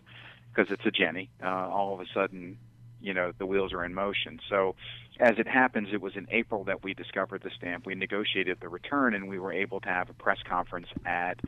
because 0.54 0.72
it's 0.72 0.86
a 0.86 0.92
Jenny, 0.92 1.30
uh, 1.44 1.48
all 1.48 1.94
of 1.94 2.00
a 2.02 2.06
sudden 2.14 2.58
you 3.02 3.14
know 3.14 3.34
the 3.38 3.46
wheels 3.46 3.74
are 3.74 3.84
in 3.84 3.94
motion. 3.94 4.40
So 4.50 4.76
as 5.20 5.38
it 5.38 5.48
happens, 5.48 5.90
it 5.92 6.02
was 6.02 6.16
in 6.16 6.28
April 6.32 6.64
that 6.66 6.84
we 6.84 6.94
discovered 6.94 7.42
the 7.44 7.52
stamp. 7.56 7.86
We 7.86 7.96
negotiated 7.96 8.60
the 8.60 8.70
return, 8.70 9.14
and 9.14 9.28
we 9.28 9.40
were 9.40 9.54
able 9.54 9.80
to 9.82 9.90
have 9.90 10.10
a 10.10 10.14
press 10.14 10.40
conference 10.48 10.88
at 11.06 11.40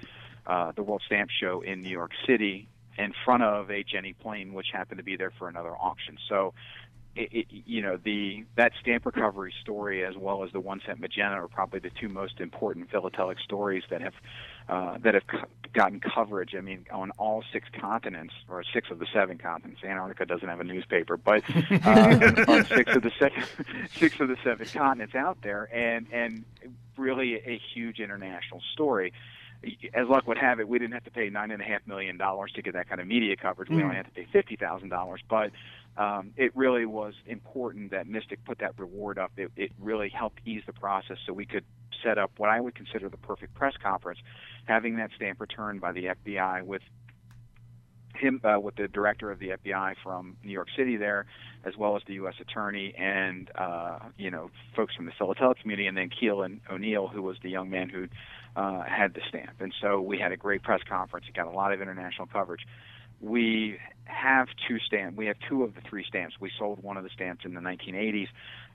uh, 0.46 0.72
the 0.76 0.84
World 0.84 1.02
Stamp 1.06 1.30
Show 1.30 1.62
in 1.62 1.82
New 1.82 1.90
York 1.90 2.12
City 2.28 2.68
in 2.98 3.14
front 3.26 3.44
of 3.44 3.72
a 3.72 3.84
Jenny 3.84 4.14
plane, 4.14 4.54
which 4.54 4.68
happened 4.72 5.00
to 5.00 5.04
be 5.04 5.16
there 5.16 5.32
for 5.40 5.48
another 5.48 5.76
auction. 5.76 6.18
So 6.30 6.54
it, 7.16 7.30
it, 7.32 7.46
you 7.50 7.82
know 7.82 7.98
the 7.98 8.44
that 8.56 8.72
stamp 8.82 9.06
recovery 9.06 9.54
story 9.62 10.04
as 10.06 10.16
well 10.18 10.44
as 10.44 10.52
the 10.52 10.60
one 10.60 10.82
cent 10.86 11.00
magenta 11.00 11.36
are 11.36 11.48
probably 11.48 11.80
the 11.80 11.92
two 11.92 12.10
most 12.10 12.40
important 12.40 12.90
philatelic 12.90 13.40
stories 13.40 13.84
that 13.90 14.02
have 14.02 14.14
uh, 14.70 14.98
that 15.04 15.14
have 15.14 15.28
co- 15.28 15.46
gotten 15.74 16.00
coverage. 16.00 16.56
I 16.58 16.62
mean, 16.62 16.86
on 16.92 17.12
all 17.12 17.44
six 17.52 17.68
continents 17.80 18.34
or 18.50 18.64
six 18.74 18.90
of 18.90 19.00
the 19.00 19.08
seven 19.14 19.38
continents. 19.38 19.82
Antarctica 19.84 20.26
doesn't 20.26 20.48
have 20.48 20.60
a 20.60 20.64
newspaper, 20.64 21.18
but 21.18 21.44
uh, 21.86 22.44
on 22.48 22.66
six 22.66 22.96
of 22.96 23.04
the 23.04 23.12
second, 23.20 23.46
six 23.96 24.20
of 24.20 24.28
the 24.28 24.38
seven 24.44 24.66
continents 24.68 25.16
out 25.16 25.38
there, 25.44 25.70
and 25.74 26.08
and 26.12 26.46
really 26.98 27.36
a 27.36 27.60
huge 27.74 28.00
international 28.00 28.62
story 28.74 29.14
as 29.94 30.08
luck 30.10 30.28
would 30.28 30.38
have 30.38 30.60
it, 30.60 30.68
we 30.68 30.78
didn't 30.78 30.94
have 30.94 31.06
to 31.06 31.12
pay 31.12 31.30
nine 31.30 31.50
and 31.50 31.62
a 31.62 31.66
half 31.66 31.86
million 31.88 32.18
dollars 32.18 32.52
to 32.54 32.62
get 32.62 32.74
that 32.74 32.90
kind 32.90 33.00
of 33.00 33.08
media 33.08 33.36
coverage. 33.38 33.70
We 33.70 33.78
Mm. 33.78 33.84
only 33.86 33.96
had 33.96 34.06
to 34.06 34.12
pay 34.12 34.26
fifty 34.32 34.56
thousand 34.58 34.90
dollars, 34.90 35.22
but 35.30 35.52
um, 35.98 36.32
it 36.38 36.56
really 36.56 36.86
was 36.86 37.14
important 37.28 37.92
that 37.92 38.08
Mystic 38.08 38.44
put 38.46 38.60
that 38.60 38.78
reward 38.80 39.18
up. 39.20 39.32
It, 39.38 39.52
it 39.56 39.72
really 39.80 40.10
helped 40.10 40.40
ease 40.46 40.64
the 40.66 40.74
process, 40.74 41.18
so 41.26 41.34
we 41.34 41.46
could 41.46 41.66
set 42.04 42.18
up 42.18 42.32
what 42.38 42.50
I 42.50 42.60
would 42.60 42.76
consider 42.76 43.10
the 43.10 43.18
perfect 43.18 43.54
press 43.54 43.74
conference, 43.82 44.20
having 44.66 44.98
that 44.98 45.12
stamp 45.16 45.40
returned 45.40 45.82
by 45.82 45.92
the 45.92 46.06
FBI 46.06 46.64
with 46.64 46.82
him 48.16 48.42
uh, 48.44 48.60
with 48.60 48.76
the 48.76 48.88
director 48.88 49.32
of 49.32 49.40
the 49.40 49.50
FBI 49.50 49.96
from 50.04 50.38
New 50.44 50.52
York 50.52 50.68
City 50.76 50.98
there, 50.98 51.26
as 51.66 51.76
well 51.78 51.96
as 51.96 52.04
the 52.08 52.14
U.S. 52.16 52.36
Attorney 52.40 52.94
and 52.98 53.50
uh, 53.56 54.00
you 54.18 54.32
know 54.32 54.50
folks 54.76 54.96
from 54.96 55.06
the 55.06 55.12
philatelic 55.18 55.60
community, 55.60 55.88
and 55.88 55.98
then 55.98 56.10
Keelan 56.10 56.60
O'Neill, 56.72 57.08
who 57.08 57.22
was 57.22 57.38
the 57.44 57.50
young 57.50 57.70
man 57.70 57.90
who 57.90 58.08
uh, 58.56 58.84
had 58.84 59.14
the 59.14 59.22
stamp. 59.30 59.60
And 59.60 59.74
so 59.82 60.02
we 60.02 60.20
had 60.20 60.32
a 60.32 60.38
great 60.38 60.64
press 60.64 60.82
conference. 60.88 61.26
It 61.28 61.36
got 61.36 61.48
a 61.48 61.52
lot 61.52 61.74
of 61.74 61.82
international 61.82 62.28
coverage. 62.28 62.62
We 63.20 63.80
have 64.06 64.48
two 64.68 64.80
stamps. 64.80 65.18
We 65.18 65.28
have 65.28 65.38
two 65.48 65.64
of 65.64 65.76
the 65.76 65.82
three 65.82 66.04
stamps. 66.08 66.36
We 66.40 66.52
sold 66.58 66.84
one 66.84 66.98
of 66.98 67.04
the 67.04 67.10
stamps 67.10 67.46
in 67.46 67.54
the 67.54 67.62
1980s. 67.62 68.28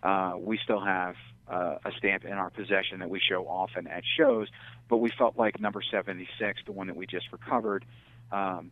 Uh, 0.03 0.39
we 0.39 0.59
still 0.63 0.81
have 0.81 1.17
uh, 1.49 1.77
a 1.85 1.93
stamp 1.99 2.25
in 2.25 2.33
our 2.33 2.51
possession 2.51 3.01
that 3.01 3.11
we 3.11 3.21
show 3.21 3.47
often 3.47 3.87
at 3.87 4.03
shows, 4.17 4.49
but 4.89 4.99
we 4.99 5.11
felt 5.11 5.37
like 5.37 5.61
number 5.61 5.83
76, 5.83 6.61
the 6.67 6.73
one 6.73 6.87
that 6.87 6.97
we 6.97 7.07
just 7.07 7.27
recovered, 7.33 7.85
um, 8.33 8.71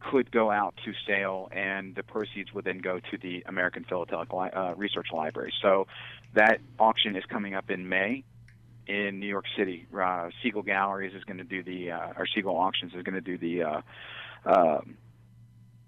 could 0.00 0.30
go 0.30 0.50
out 0.50 0.74
to 0.84 0.92
sale, 1.06 1.48
and 1.52 1.94
the 1.94 2.02
proceeds 2.02 2.52
would 2.54 2.64
then 2.64 2.78
go 2.78 2.98
to 2.98 3.18
the 3.18 3.42
American 3.46 3.84
Philatelic 3.84 4.32
Li- 4.32 4.50
uh, 4.50 4.74
Research 4.74 5.08
Library. 5.12 5.52
So 5.60 5.86
that 6.34 6.60
auction 6.78 7.16
is 7.16 7.24
coming 7.26 7.54
up 7.54 7.70
in 7.70 7.88
May 7.88 8.24
in 8.86 9.20
New 9.20 9.26
York 9.26 9.44
City. 9.56 9.86
Uh, 9.94 10.30
Siegel 10.42 10.62
Galleries 10.62 11.14
is 11.14 11.22
going 11.24 11.36
to 11.36 11.44
do 11.44 11.62
the, 11.62 11.92
uh, 11.92 12.12
or 12.16 12.26
Siegel 12.34 12.56
Auctions 12.56 12.92
is 12.94 13.02
going 13.02 13.14
to 13.14 13.20
do 13.20 13.36
the, 13.36 13.62
uh, 13.62 13.80
um 14.46 14.96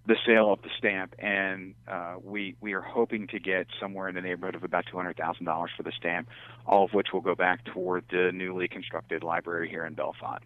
the 0.06 0.16
sale 0.26 0.52
of 0.52 0.61
the 0.62 0.68
stamp, 0.76 1.14
and 1.18 1.75
uh, 1.87 2.16
we 2.23 2.56
we 2.61 2.73
are 2.73 2.80
hoping 2.80 3.28
to 3.28 3.38
get 3.38 3.66
somewhere 3.80 4.09
in 4.09 4.14
the 4.14 4.21
neighborhood 4.21 4.54
of 4.56 4.64
about 4.64 4.85
two 4.90 4.97
hundred 4.97 5.16
thousand 5.16 5.44
dollars 5.44 5.71
for 5.76 5.82
the 5.85 5.92
stamp, 5.97 6.28
all 6.66 6.85
of 6.85 6.92
which 6.92 7.09
will 7.12 7.21
go 7.21 7.35
back 7.35 7.64
toward 7.66 8.04
the 8.11 8.32
newly 8.32 8.66
constructed 8.66 9.23
library 9.23 9.68
here 9.68 9.85
in 9.87 9.94
Bellefonte. 9.94 10.42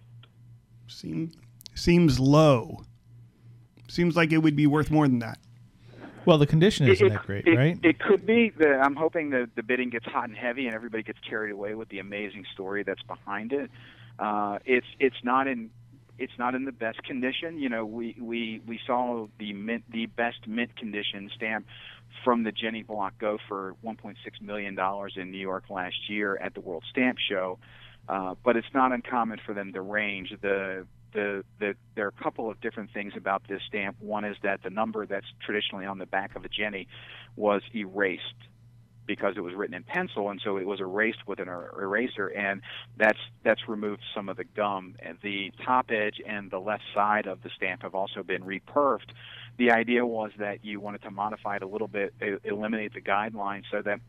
Seem, 0.89 1.33
seems 1.75 2.21
low. 2.21 2.85
Seems 3.89 4.15
like 4.17 4.33
it 4.33 4.39
would 4.39 4.57
be 4.57 4.67
worth 4.67 4.91
more 4.91 5.09
than 5.09 5.21
that. 5.21 5.39
Well, 6.27 6.39
the 6.39 6.47
condition 6.47 6.89
isn't 6.89 7.07
It- 7.07 7.11
that 7.11 7.23
great, 7.25 7.47
it, 7.47 7.57
right? 7.57 7.79
It 7.83 7.99
could 8.01 8.27
be. 8.27 8.51
The, 8.51 8.79
I'm 8.81 8.97
hoping 8.97 9.31
that 9.31 9.55
the 9.55 9.63
bidding 9.63 9.91
gets 9.91 10.05
hot 10.07 10.29
and 10.29 10.37
heavy, 10.37 10.67
and 10.67 10.75
everybody 10.75 11.03
gets 11.05 11.21
carried 11.21 11.53
away 11.53 11.75
with 11.75 11.89
the 11.89 12.01
amazing 12.01 12.45
story 12.53 12.83
that's 12.83 13.03
behind 13.05 13.53
it. 13.53 13.71
Uh, 14.19 14.59
it's 14.65 14.87
it's 14.99 15.23
not 15.23 15.47
in 15.47 15.71
it's 16.19 16.33
not 16.39 16.55
in 16.55 16.65
the 16.65 16.73
best 16.73 17.03
condition. 17.03 17.59
You 17.59 17.69
know, 17.69 17.85
we 17.85 18.17
we 18.21 18.61
we 18.67 18.81
saw 18.87 19.27
the 19.39 19.53
mint 19.53 19.85
the 19.91 20.07
best 20.07 20.47
mint 20.47 20.77
condition 20.77 21.31
stamp 21.35 21.67
from 22.25 22.45
the 22.45 22.53
Jenny 22.53 22.83
Block 22.83 23.19
go 23.19 23.39
for 23.49 23.75
1.6 23.85 24.17
million 24.41 24.75
dollars 24.75 25.15
in 25.17 25.31
New 25.31 25.39
York 25.39 25.65
last 25.71 26.09
year 26.09 26.37
at 26.37 26.55
the 26.55 26.61
World 26.61 26.85
Stamp 26.91 27.19
Show. 27.19 27.59
Uh, 28.09 28.35
but 28.45 28.57
it's 28.57 28.73
not 28.73 28.93
uncommon 28.93 29.41
for 29.45 29.53
them 29.53 29.73
to 29.73 29.81
range. 29.81 30.33
The 30.41 30.87
the, 31.13 31.45
the 31.59 31.75
there 31.95 32.07
are 32.07 32.15
a 32.19 32.23
couple 32.23 32.51
of 32.51 32.61
different 32.61 32.93
things 32.93 33.15
about 33.17 33.43
this 33.49 33.61
stamp. 33.67 33.97
One 34.01 34.25
is 34.25 34.37
that 34.43 34.63
the 34.63 34.71
number 34.71 35.07
that's 35.07 35.27
traditionally 35.45 35.87
on 35.87 35.99
the 35.99 36.07
back 36.07 36.37
of 36.37 36.45
a 36.45 36.49
Jenny 36.49 36.89
was 37.37 37.63
erased 37.75 38.23
because 39.07 39.35
it 39.37 39.41
was 39.41 39.55
written 39.55 39.75
in 39.75 39.83
pencil, 39.83 40.31
and 40.31 40.41
so 40.43 40.57
it 40.57 40.67
was 40.67 40.81
erased 40.81 41.27
with 41.27 41.39
an 41.39 41.49
er- 41.49 41.73
eraser, 41.81 42.29
and 42.29 42.63
that's 42.97 43.19
that's 43.45 43.69
removed 43.69 44.03
some 44.15 44.29
of 44.29 44.37
the 44.37 44.45
gum. 44.45 44.95
And 45.01 45.19
the 45.23 45.53
top 45.65 45.91
edge 45.91 46.21
and 46.27 46.51
the 46.51 46.59
left 46.59 46.83
side 46.95 47.27
of 47.27 47.43
the 47.43 47.51
stamp 47.57 47.83
have 47.83 47.95
also 47.95 48.23
been 48.23 48.43
reperfed. 48.43 49.11
The 49.59 49.71
idea 49.71 50.05
was 50.05 50.33
that 50.39 50.65
you 50.65 50.81
wanted 50.81 51.03
to 51.03 51.11
modify 51.11 51.57
it 51.57 51.63
a 51.63 51.67
little 51.67 51.89
bit, 51.89 52.15
eliminate 52.45 52.93
the 52.95 53.01
guidelines, 53.01 53.65
so 53.71 53.81
that 53.83 54.01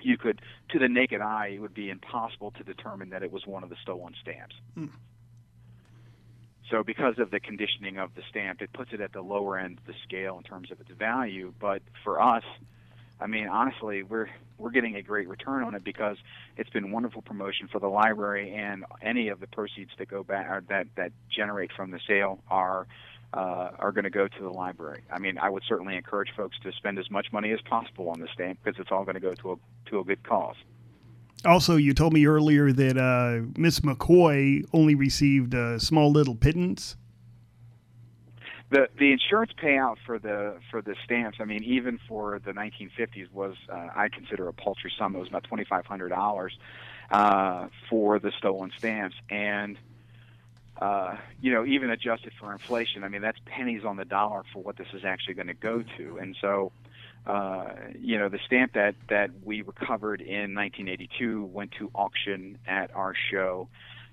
you 0.00 0.16
could, 0.16 0.40
to 0.70 0.78
the 0.78 0.88
naked 0.88 1.20
eye, 1.20 1.48
it 1.54 1.58
would 1.60 1.74
be 1.74 1.90
impossible 1.90 2.52
to 2.52 2.62
determine 2.62 3.10
that 3.10 3.22
it 3.22 3.32
was 3.32 3.46
one 3.46 3.64
of 3.64 3.70
the 3.70 3.76
stolen 3.82 4.14
stamps. 4.20 4.54
So, 6.70 6.82
because 6.84 7.18
of 7.18 7.30
the 7.30 7.40
conditioning 7.40 7.96
of 7.98 8.14
the 8.14 8.22
stamp, 8.28 8.60
it 8.60 8.72
puts 8.72 8.92
it 8.92 9.00
at 9.00 9.12
the 9.12 9.22
lower 9.22 9.58
end 9.58 9.78
of 9.78 9.86
the 9.86 9.94
scale 10.04 10.36
in 10.36 10.44
terms 10.44 10.70
of 10.70 10.80
its 10.80 10.90
value. 10.90 11.52
But 11.58 11.82
for 12.04 12.20
us, 12.20 12.44
I 13.20 13.26
mean, 13.26 13.48
honestly, 13.48 14.02
we're 14.02 14.28
we're 14.58 14.70
getting 14.70 14.96
a 14.96 15.02
great 15.02 15.28
return 15.28 15.62
on 15.62 15.74
it 15.74 15.84
because 15.84 16.16
it's 16.56 16.70
been 16.70 16.90
wonderful 16.90 17.22
promotion 17.22 17.68
for 17.68 17.78
the 17.78 17.88
library, 17.88 18.54
and 18.54 18.84
any 19.02 19.28
of 19.28 19.40
the 19.40 19.46
proceeds 19.46 19.90
that 19.98 20.08
go 20.08 20.22
back 20.22 20.46
or 20.48 20.62
that 20.68 20.86
that 20.96 21.12
generate 21.30 21.72
from 21.72 21.90
the 21.90 22.00
sale 22.06 22.40
are 22.48 22.86
uh, 23.32 23.70
are 23.78 23.92
going 23.92 24.04
to 24.04 24.10
go 24.10 24.28
to 24.28 24.42
the 24.42 24.50
library. 24.50 25.02
I 25.10 25.18
mean, 25.18 25.38
I 25.38 25.50
would 25.50 25.62
certainly 25.68 25.96
encourage 25.96 26.30
folks 26.36 26.56
to 26.62 26.72
spend 26.72 26.98
as 26.98 27.10
much 27.10 27.26
money 27.32 27.52
as 27.52 27.60
possible 27.62 28.08
on 28.08 28.20
the 28.20 28.28
stamp 28.32 28.60
because 28.62 28.80
it's 28.80 28.90
all 28.90 29.04
going 29.04 29.14
to 29.14 29.20
go 29.20 29.34
to 29.34 29.52
a 29.52 29.56
to 29.90 30.00
a 30.00 30.04
good 30.04 30.22
cause. 30.22 30.56
Also, 31.44 31.76
you 31.76 31.94
told 31.94 32.12
me 32.12 32.26
earlier 32.26 32.72
that 32.72 32.96
uh, 32.96 33.46
Miss 33.56 33.80
McCoy 33.80 34.64
only 34.72 34.94
received 34.94 35.54
a 35.54 35.78
small 35.78 36.10
little 36.10 36.34
pittance. 36.34 36.96
The 38.70 38.88
the 38.98 39.12
insurance 39.12 39.52
payout 39.52 39.96
for 40.04 40.18
the 40.18 40.56
for 40.70 40.82
the 40.82 40.94
stamps, 41.04 41.38
I 41.40 41.44
mean, 41.44 41.62
even 41.64 41.98
for 42.08 42.40
the 42.44 42.52
1950s, 42.52 43.32
was 43.32 43.56
uh, 43.70 43.88
I 43.96 44.08
consider 44.08 44.48
a 44.48 44.52
paltry 44.52 44.92
sum. 44.98 45.14
It 45.16 45.18
was 45.18 45.28
about 45.28 45.44
twenty 45.44 45.64
five 45.64 45.86
hundred 45.86 46.10
dollars 46.10 46.56
uh, 47.10 47.68
for 47.88 48.18
the 48.18 48.30
stolen 48.32 48.70
stamps, 48.76 49.16
and 49.30 49.78
uh, 50.80 51.16
you 51.40 51.52
know, 51.52 51.64
even 51.64 51.90
adjusted 51.90 52.32
for 52.38 52.52
inflation, 52.52 53.04
I 53.04 53.08
mean, 53.08 53.22
that's 53.22 53.38
pennies 53.46 53.84
on 53.84 53.96
the 53.96 54.04
dollar 54.04 54.44
for 54.52 54.62
what 54.62 54.76
this 54.76 54.88
is 54.92 55.04
actually 55.04 55.34
going 55.34 55.48
to 55.48 55.54
go 55.54 55.82
to, 55.96 56.18
and 56.18 56.36
so. 56.40 56.72
Uh, 57.26 57.74
you 58.00 58.16
know, 58.16 58.30
the 58.30 58.38
stamp 58.46 58.72
that, 58.72 58.94
that 59.10 59.28
we 59.44 59.60
recovered 59.60 60.22
in 60.22 60.54
1982 60.54 61.44
went 61.44 61.70
to 61.72 61.90
auction 61.94 62.56
at 62.66 62.94
our 62.94 63.12
show 63.30 63.68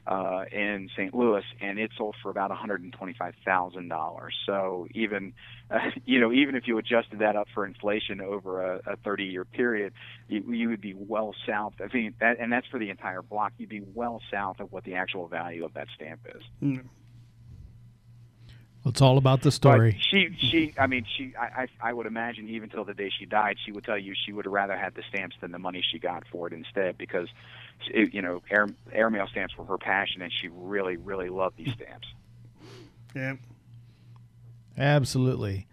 uh, 0.08 0.46
in 0.52 0.90
St. 0.96 1.14
Louis, 1.14 1.44
and 1.62 1.80
it 1.80 1.92
sold 1.98 2.16
for 2.22 2.30
about 2.30 2.52
$125,000. 2.52 4.28
So 4.46 4.88
even, 4.94 5.34
uh, 5.72 5.80
you 6.06 6.20
know, 6.20 6.32
even 6.32 6.56
if 6.56 6.68
you 6.68 6.78
adjusted 6.78 7.20
that 7.20 7.36
up 7.36 7.48
for 7.54 7.66
inflation 7.66 8.22
over 8.22 8.76
a, 8.76 8.94
a 8.94 8.98
30-year 8.98 9.46
period, 9.46 9.94
you, 10.28 10.44
you 10.54 10.70
would 10.70 10.82
be 10.82 10.94
well 10.96 11.34
south. 11.48 11.74
I 11.80 11.94
mean, 11.96 12.14
that, 12.20 12.40
and 12.40 12.52
that's 12.52 12.68
for 12.68 12.80
the 12.80 12.90
entire 12.90 13.22
block. 13.22 13.54
You'd 13.58 13.70
be 13.70 13.84
well 13.94 14.22
south 14.32 14.60
of 14.60 14.72
what 14.72 14.84
the 14.84 14.96
actual 14.96 15.28
value 15.28 15.66
of 15.66 15.74
that 15.74 15.88
stamp 15.96 16.22
is. 16.36 16.44
Mm. 16.62 16.86
Well, 18.86 18.92
it's 18.92 19.02
all 19.02 19.18
about 19.18 19.42
the 19.42 19.52
story. 19.52 19.94
But 19.94 20.02
she, 20.04 20.30
she, 20.38 20.74
I 20.78 20.86
mean, 20.86 21.08
she, 21.18 21.34
I, 21.36 21.64
I, 21.64 21.90
I 21.90 21.94
would 21.94 22.06
imagine 22.06 22.48
even 22.50 22.70
till 22.70 22.84
the 22.86 22.94
day 22.94 23.10
she 23.10 23.26
died, 23.26 23.58
she 23.66 23.72
would 23.72 23.84
tell 23.84 23.98
you 23.98 24.14
she 24.14 24.32
would 24.32 24.46
have 24.46 24.54
rather 24.54 24.78
had 24.78 24.94
the 24.94 25.02
stamps 25.10 25.36
than 25.42 25.52
the 25.52 25.58
money 25.58 25.84
she 25.92 25.98
got 25.98 26.24
for 26.32 26.46
it 26.46 26.54
instead, 26.54 26.96
because, 26.96 27.28
it, 27.90 28.14
you 28.14 28.22
know, 28.22 28.44
air, 28.52 28.68
airmail 28.92 29.26
stamps 29.26 29.58
were 29.58 29.66
her 29.66 29.80
passion, 29.80 30.22
and 30.22 30.32
she 30.32 30.50
really, 30.50 30.98
really 30.98 31.30
loved 31.30 31.58
these 31.58 31.74
stamps. 31.74 32.08
Yeah. 33.16 33.34
Absolutely. 34.78 35.66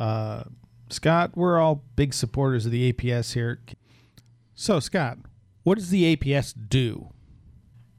Uh, 0.00 0.42
Scott, 0.88 1.36
we're 1.36 1.60
all 1.60 1.84
big 1.94 2.12
supporters 2.12 2.66
of 2.66 2.72
the 2.72 2.92
APS 2.92 3.34
here. 3.34 3.60
So, 4.56 4.80
Scott, 4.80 5.18
what 5.62 5.78
does 5.78 5.90
the 5.90 6.16
APS 6.16 6.54
do? 6.68 7.10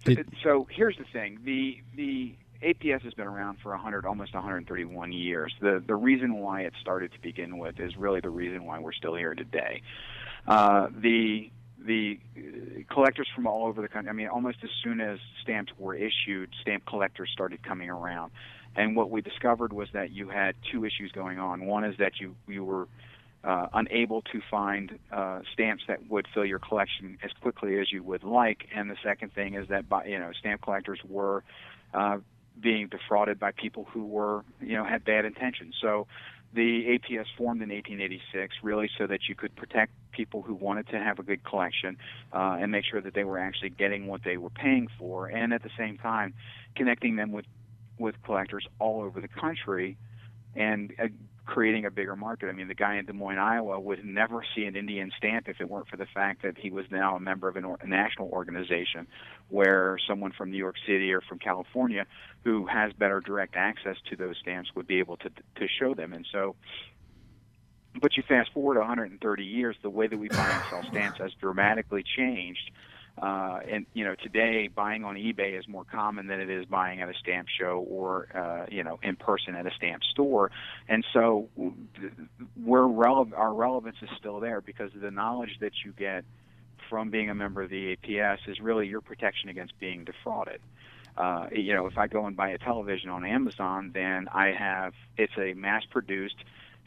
Did- 0.03 0.27
so 0.43 0.67
here's 0.69 0.97
the 0.97 1.05
thing: 1.05 1.39
the 1.45 1.81
the 1.95 2.35
APS 2.63 3.01
has 3.03 3.13
been 3.13 3.27
around 3.27 3.57
for 3.61 3.71
100, 3.71 4.05
almost 4.05 4.33
131 4.33 5.11
years. 5.11 5.53
The 5.59 5.83
the 5.85 5.95
reason 5.95 6.37
why 6.39 6.61
it 6.61 6.73
started 6.81 7.11
to 7.13 7.19
begin 7.21 7.57
with 7.57 7.79
is 7.79 7.95
really 7.97 8.21
the 8.21 8.29
reason 8.29 8.65
why 8.65 8.79
we're 8.79 8.93
still 8.93 9.15
here 9.15 9.35
today. 9.35 9.81
Uh, 10.47 10.87
the 10.95 11.51
the 11.85 12.19
uh, 12.37 12.93
collectors 12.93 13.27
from 13.35 13.45
all 13.45 13.67
over 13.67 13.81
the 13.81 13.87
country. 13.87 14.09
I 14.09 14.13
mean, 14.13 14.27
almost 14.27 14.59
as 14.63 14.69
soon 14.83 15.01
as 15.01 15.19
stamps 15.41 15.73
were 15.77 15.95
issued, 15.95 16.49
stamp 16.61 16.85
collectors 16.85 17.29
started 17.33 17.61
coming 17.63 17.89
around. 17.89 18.31
And 18.75 18.95
what 18.95 19.09
we 19.09 19.21
discovered 19.21 19.73
was 19.73 19.89
that 19.93 20.11
you 20.11 20.29
had 20.29 20.55
two 20.71 20.85
issues 20.85 21.11
going 21.11 21.39
on. 21.39 21.65
One 21.65 21.83
is 21.83 21.97
that 21.97 22.13
you 22.19 22.35
you 22.47 22.63
were 22.63 22.87
uh, 23.43 23.67
unable 23.73 24.21
to 24.21 24.41
find 24.49 24.97
uh, 25.11 25.41
stamps 25.53 25.83
that 25.87 26.09
would 26.09 26.27
fill 26.33 26.45
your 26.45 26.59
collection 26.59 27.17
as 27.21 27.31
quickly 27.41 27.77
as 27.79 27.91
you 27.91 28.01
would 28.03 28.23
like, 28.23 28.67
and 28.73 28.89
the 28.89 28.95
second 29.03 29.33
thing 29.33 29.55
is 29.55 29.67
that 29.67 29.89
by, 29.89 30.05
you 30.05 30.17
know 30.17 30.31
stamp 30.39 30.61
collectors 30.61 30.99
were 31.07 31.43
uh, 31.93 32.17
being 32.59 32.87
defrauded 32.87 33.39
by 33.39 33.51
people 33.51 33.85
who 33.91 34.05
were 34.05 34.43
you 34.61 34.75
know 34.75 34.83
had 34.83 35.03
bad 35.03 35.25
intentions. 35.25 35.75
So 35.81 36.07
the 36.53 36.85
APS 36.85 37.25
formed 37.35 37.61
in 37.63 37.69
1886 37.69 38.55
really 38.61 38.89
so 38.97 39.07
that 39.07 39.27
you 39.27 39.35
could 39.35 39.55
protect 39.55 39.91
people 40.11 40.43
who 40.43 40.53
wanted 40.53 40.87
to 40.89 40.99
have 40.99 41.17
a 41.17 41.23
good 41.23 41.43
collection 41.43 41.97
uh, 42.31 42.57
and 42.59 42.71
make 42.71 42.85
sure 42.85 43.01
that 43.01 43.15
they 43.15 43.23
were 43.23 43.39
actually 43.39 43.71
getting 43.71 44.05
what 44.05 44.23
they 44.23 44.37
were 44.37 44.51
paying 44.51 44.87
for, 44.99 45.27
and 45.27 45.51
at 45.53 45.63
the 45.63 45.71
same 45.77 45.97
time 45.97 46.33
connecting 46.75 47.15
them 47.15 47.31
with 47.31 47.45
with 47.99 48.15
collectors 48.23 48.67
all 48.79 49.03
over 49.03 49.21
the 49.21 49.27
country 49.27 49.97
and 50.55 50.93
uh, 51.01 51.07
creating 51.45 51.85
a 51.85 51.91
bigger 51.91 52.15
market. 52.15 52.47
I 52.47 52.53
mean, 52.53 52.67
the 52.67 52.73
guy 52.73 52.95
in 52.95 53.05
Des 53.05 53.13
Moines, 53.13 53.37
Iowa, 53.37 53.79
would 53.79 54.05
never 54.05 54.45
see 54.55 54.63
an 54.65 54.75
Indian 54.75 55.11
stamp 55.17 55.49
if 55.49 55.59
it 55.59 55.69
weren't 55.69 55.89
for 55.89 55.97
the 55.97 56.05
fact 56.05 56.41
that 56.43 56.57
he 56.57 56.69
was 56.69 56.85
now 56.89 57.15
a 57.15 57.19
member 57.19 57.49
of 57.49 57.57
an 57.57 57.65
or- 57.65 57.77
a 57.81 57.87
national 57.87 58.29
organization, 58.29 59.07
where 59.49 59.97
someone 60.07 60.31
from 60.31 60.51
New 60.51 60.57
York 60.57 60.75
City 60.85 61.11
or 61.11 61.21
from 61.21 61.39
California 61.39 62.05
who 62.43 62.65
has 62.67 62.93
better 62.93 63.19
direct 63.19 63.55
access 63.55 63.97
to 64.09 64.15
those 64.15 64.37
stamps 64.37 64.73
would 64.75 64.87
be 64.87 64.99
able 64.99 65.17
to 65.17 65.29
to 65.29 65.67
show 65.67 65.93
them. 65.93 66.13
And 66.13 66.25
so, 66.31 66.55
but 67.99 68.15
you 68.15 68.23
fast 68.23 68.53
forward 68.53 68.77
130 68.77 69.43
years, 69.43 69.75
the 69.81 69.89
way 69.89 70.07
that 70.07 70.17
we 70.17 70.29
buy 70.29 70.49
and 70.49 70.63
sell 70.69 70.83
stamps 70.91 71.19
has 71.19 71.33
dramatically 71.33 72.03
changed. 72.03 72.71
Uh, 73.21 73.59
and 73.69 73.85
you 73.93 74.03
know, 74.03 74.15
today 74.15 74.67
buying 74.67 75.03
on 75.03 75.15
eBay 75.15 75.57
is 75.57 75.67
more 75.67 75.83
common 75.83 76.27
than 76.27 76.39
it 76.39 76.49
is 76.49 76.65
buying 76.65 77.01
at 77.01 77.09
a 77.09 77.13
stamp 77.13 77.47
show 77.47 77.85
or 77.87 78.27
uh, 78.35 78.65
you 78.71 78.83
know 78.83 78.99
in 79.03 79.15
person 79.15 79.55
at 79.55 79.67
a 79.67 79.71
stamp 79.71 80.03
store. 80.03 80.49
And 80.89 81.05
so, 81.13 81.47
we're 82.61 82.87
relevant. 82.87 83.35
Our 83.35 83.53
relevance 83.53 83.97
is 84.01 84.09
still 84.17 84.39
there 84.39 84.61
because 84.61 84.91
the 84.95 85.11
knowledge 85.11 85.57
that 85.61 85.73
you 85.85 85.91
get 85.91 86.25
from 86.89 87.11
being 87.11 87.29
a 87.29 87.35
member 87.35 87.61
of 87.61 87.69
the 87.69 87.95
APS 87.95 88.39
is 88.47 88.59
really 88.59 88.87
your 88.87 89.01
protection 89.01 89.49
against 89.49 89.79
being 89.79 90.03
defrauded. 90.03 90.59
Uh, 91.15 91.47
you 91.51 91.73
know, 91.75 91.85
if 91.85 91.97
I 91.97 92.07
go 92.07 92.25
and 92.25 92.35
buy 92.35 92.49
a 92.49 92.57
television 92.57 93.09
on 93.09 93.23
Amazon, 93.23 93.91
then 93.93 94.27
I 94.33 94.47
have 94.47 94.93
it's 95.17 95.33
a 95.37 95.53
mass-produced 95.53 96.37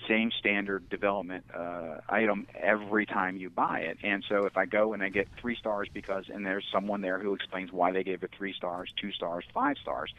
same 0.08 0.30
standard 0.38 0.88
development 0.88 1.44
uh, 1.54 1.98
item 2.08 2.46
every 2.54 3.06
time 3.06 3.36
you 3.36 3.50
buy 3.50 3.80
it. 3.80 3.98
And 4.02 4.24
so 4.28 4.44
if 4.44 4.56
I 4.56 4.66
go 4.66 4.92
and 4.92 5.02
I 5.02 5.08
get 5.08 5.28
three 5.40 5.56
stars 5.56 5.88
because, 5.92 6.24
and 6.32 6.44
there's 6.44 6.64
someone 6.72 7.00
there 7.00 7.18
who 7.18 7.34
explains 7.34 7.72
why 7.72 7.92
they 7.92 8.04
gave 8.04 8.22
it 8.22 8.30
three 8.36 8.52
stars, 8.52 8.92
two 9.00 9.12
stars, 9.12 9.44
five 9.52 9.76
stars. 9.78 10.12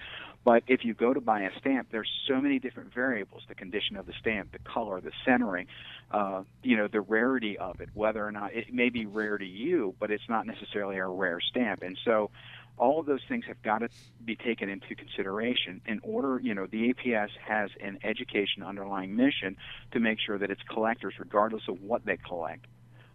But 0.43 0.63
if 0.67 0.85
you 0.85 0.93
go 0.93 1.13
to 1.13 1.21
buy 1.21 1.41
a 1.41 1.59
stamp, 1.59 1.89
there's 1.91 2.09
so 2.27 2.39
many 2.39 2.57
different 2.59 2.93
variables: 2.93 3.43
the 3.47 3.55
condition 3.55 3.97
of 3.97 4.05
the 4.05 4.13
stamp, 4.19 4.51
the 4.51 4.59
color, 4.59 5.01
the 5.01 5.11
centering, 5.25 5.67
uh, 6.11 6.43
you 6.63 6.77
know, 6.77 6.87
the 6.87 7.01
rarity 7.01 7.57
of 7.57 7.81
it. 7.81 7.89
Whether 7.93 8.25
or 8.25 8.31
not 8.31 8.53
it 8.53 8.73
may 8.73 8.89
be 8.89 9.05
rare 9.05 9.37
to 9.37 9.45
you, 9.45 9.93
but 9.99 10.09
it's 10.09 10.29
not 10.29 10.47
necessarily 10.47 10.97
a 10.97 11.05
rare 11.07 11.41
stamp. 11.41 11.83
And 11.83 11.97
so 12.05 12.29
all 12.77 12.99
of 12.99 13.05
those 13.05 13.21
things 13.27 13.45
have 13.47 13.61
got 13.63 13.79
to 13.79 13.89
be 14.23 14.35
taken 14.35 14.69
into 14.69 14.95
consideration 14.95 15.81
in 15.85 15.99
order 16.03 16.39
you 16.41 16.53
know 16.53 16.65
the 16.67 16.93
aps 16.93 17.29
has 17.45 17.69
an 17.81 17.99
education 18.03 18.63
underlying 18.63 19.15
mission 19.15 19.57
to 19.91 19.99
make 19.99 20.19
sure 20.19 20.37
that 20.37 20.51
its 20.51 20.61
collectors 20.69 21.13
regardless 21.19 21.63
of 21.67 21.81
what 21.81 22.05
they 22.05 22.17
collect 22.17 22.65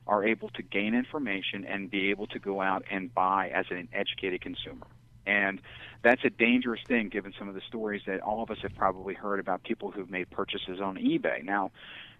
are 0.06 0.24
able 0.26 0.48
to 0.50 0.62
gain 0.62 0.94
information 0.94 1.64
and 1.64 1.90
be 1.90 2.10
able 2.10 2.26
to 2.26 2.38
go 2.38 2.60
out 2.60 2.84
and 2.90 3.14
buy 3.14 3.48
as 3.54 3.66
an 3.70 3.88
educated 3.92 4.40
consumer. 4.40 4.86
And 5.26 5.60
that's 6.02 6.24
a 6.24 6.30
dangerous 6.30 6.80
thing 6.88 7.08
given 7.08 7.32
some 7.38 7.48
of 7.48 7.54
the 7.54 7.60
stories 7.68 8.02
that 8.06 8.20
all 8.20 8.42
of 8.42 8.50
us 8.50 8.58
have 8.62 8.74
probably 8.74 9.14
heard 9.14 9.38
about 9.38 9.62
people 9.62 9.92
who've 9.92 10.10
made 10.10 10.28
purchases 10.30 10.80
on 10.80 10.96
ebay. 10.96 11.44
Now 11.44 11.70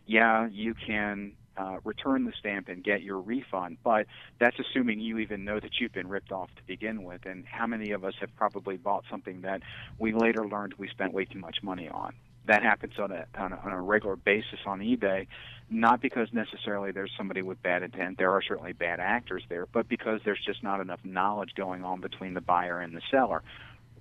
yeah 0.06 0.48
you 0.48 0.74
can 0.74 1.32
uh, 1.56 1.78
return 1.84 2.24
the 2.24 2.32
stamp 2.38 2.68
and 2.68 2.82
get 2.82 3.02
your 3.02 3.18
refund. 3.20 3.78
But 3.84 4.06
that's 4.38 4.56
assuming 4.58 5.00
you 5.00 5.18
even 5.18 5.44
know 5.44 5.60
that 5.60 5.80
you've 5.80 5.92
been 5.92 6.08
ripped 6.08 6.32
off 6.32 6.48
to 6.56 6.62
begin 6.66 7.04
with. 7.04 7.26
And 7.26 7.44
how 7.46 7.66
many 7.66 7.90
of 7.90 8.04
us 8.04 8.14
have 8.20 8.34
probably 8.36 8.76
bought 8.76 9.04
something 9.10 9.42
that 9.42 9.62
we 9.98 10.12
later 10.12 10.46
learned 10.46 10.74
we 10.78 10.88
spent 10.88 11.12
way 11.12 11.24
too 11.24 11.38
much 11.38 11.62
money 11.62 11.88
on? 11.88 12.14
That 12.46 12.62
happens 12.62 12.94
on 12.98 13.12
a, 13.12 13.26
on 13.38 13.52
a, 13.52 13.56
on 13.56 13.72
a 13.72 13.80
regular 13.80 14.16
basis 14.16 14.58
on 14.66 14.80
eBay, 14.80 15.28
not 15.70 16.00
because 16.00 16.28
necessarily 16.32 16.90
there's 16.90 17.12
somebody 17.16 17.40
with 17.40 17.62
bad 17.62 17.84
intent. 17.84 18.18
There 18.18 18.32
are 18.32 18.42
certainly 18.42 18.72
bad 18.72 18.98
actors 18.98 19.44
there, 19.48 19.66
but 19.72 19.88
because 19.88 20.20
there's 20.24 20.42
just 20.44 20.62
not 20.62 20.80
enough 20.80 20.98
knowledge 21.04 21.50
going 21.54 21.84
on 21.84 22.00
between 22.00 22.34
the 22.34 22.40
buyer 22.40 22.80
and 22.80 22.96
the 22.96 23.02
seller. 23.12 23.42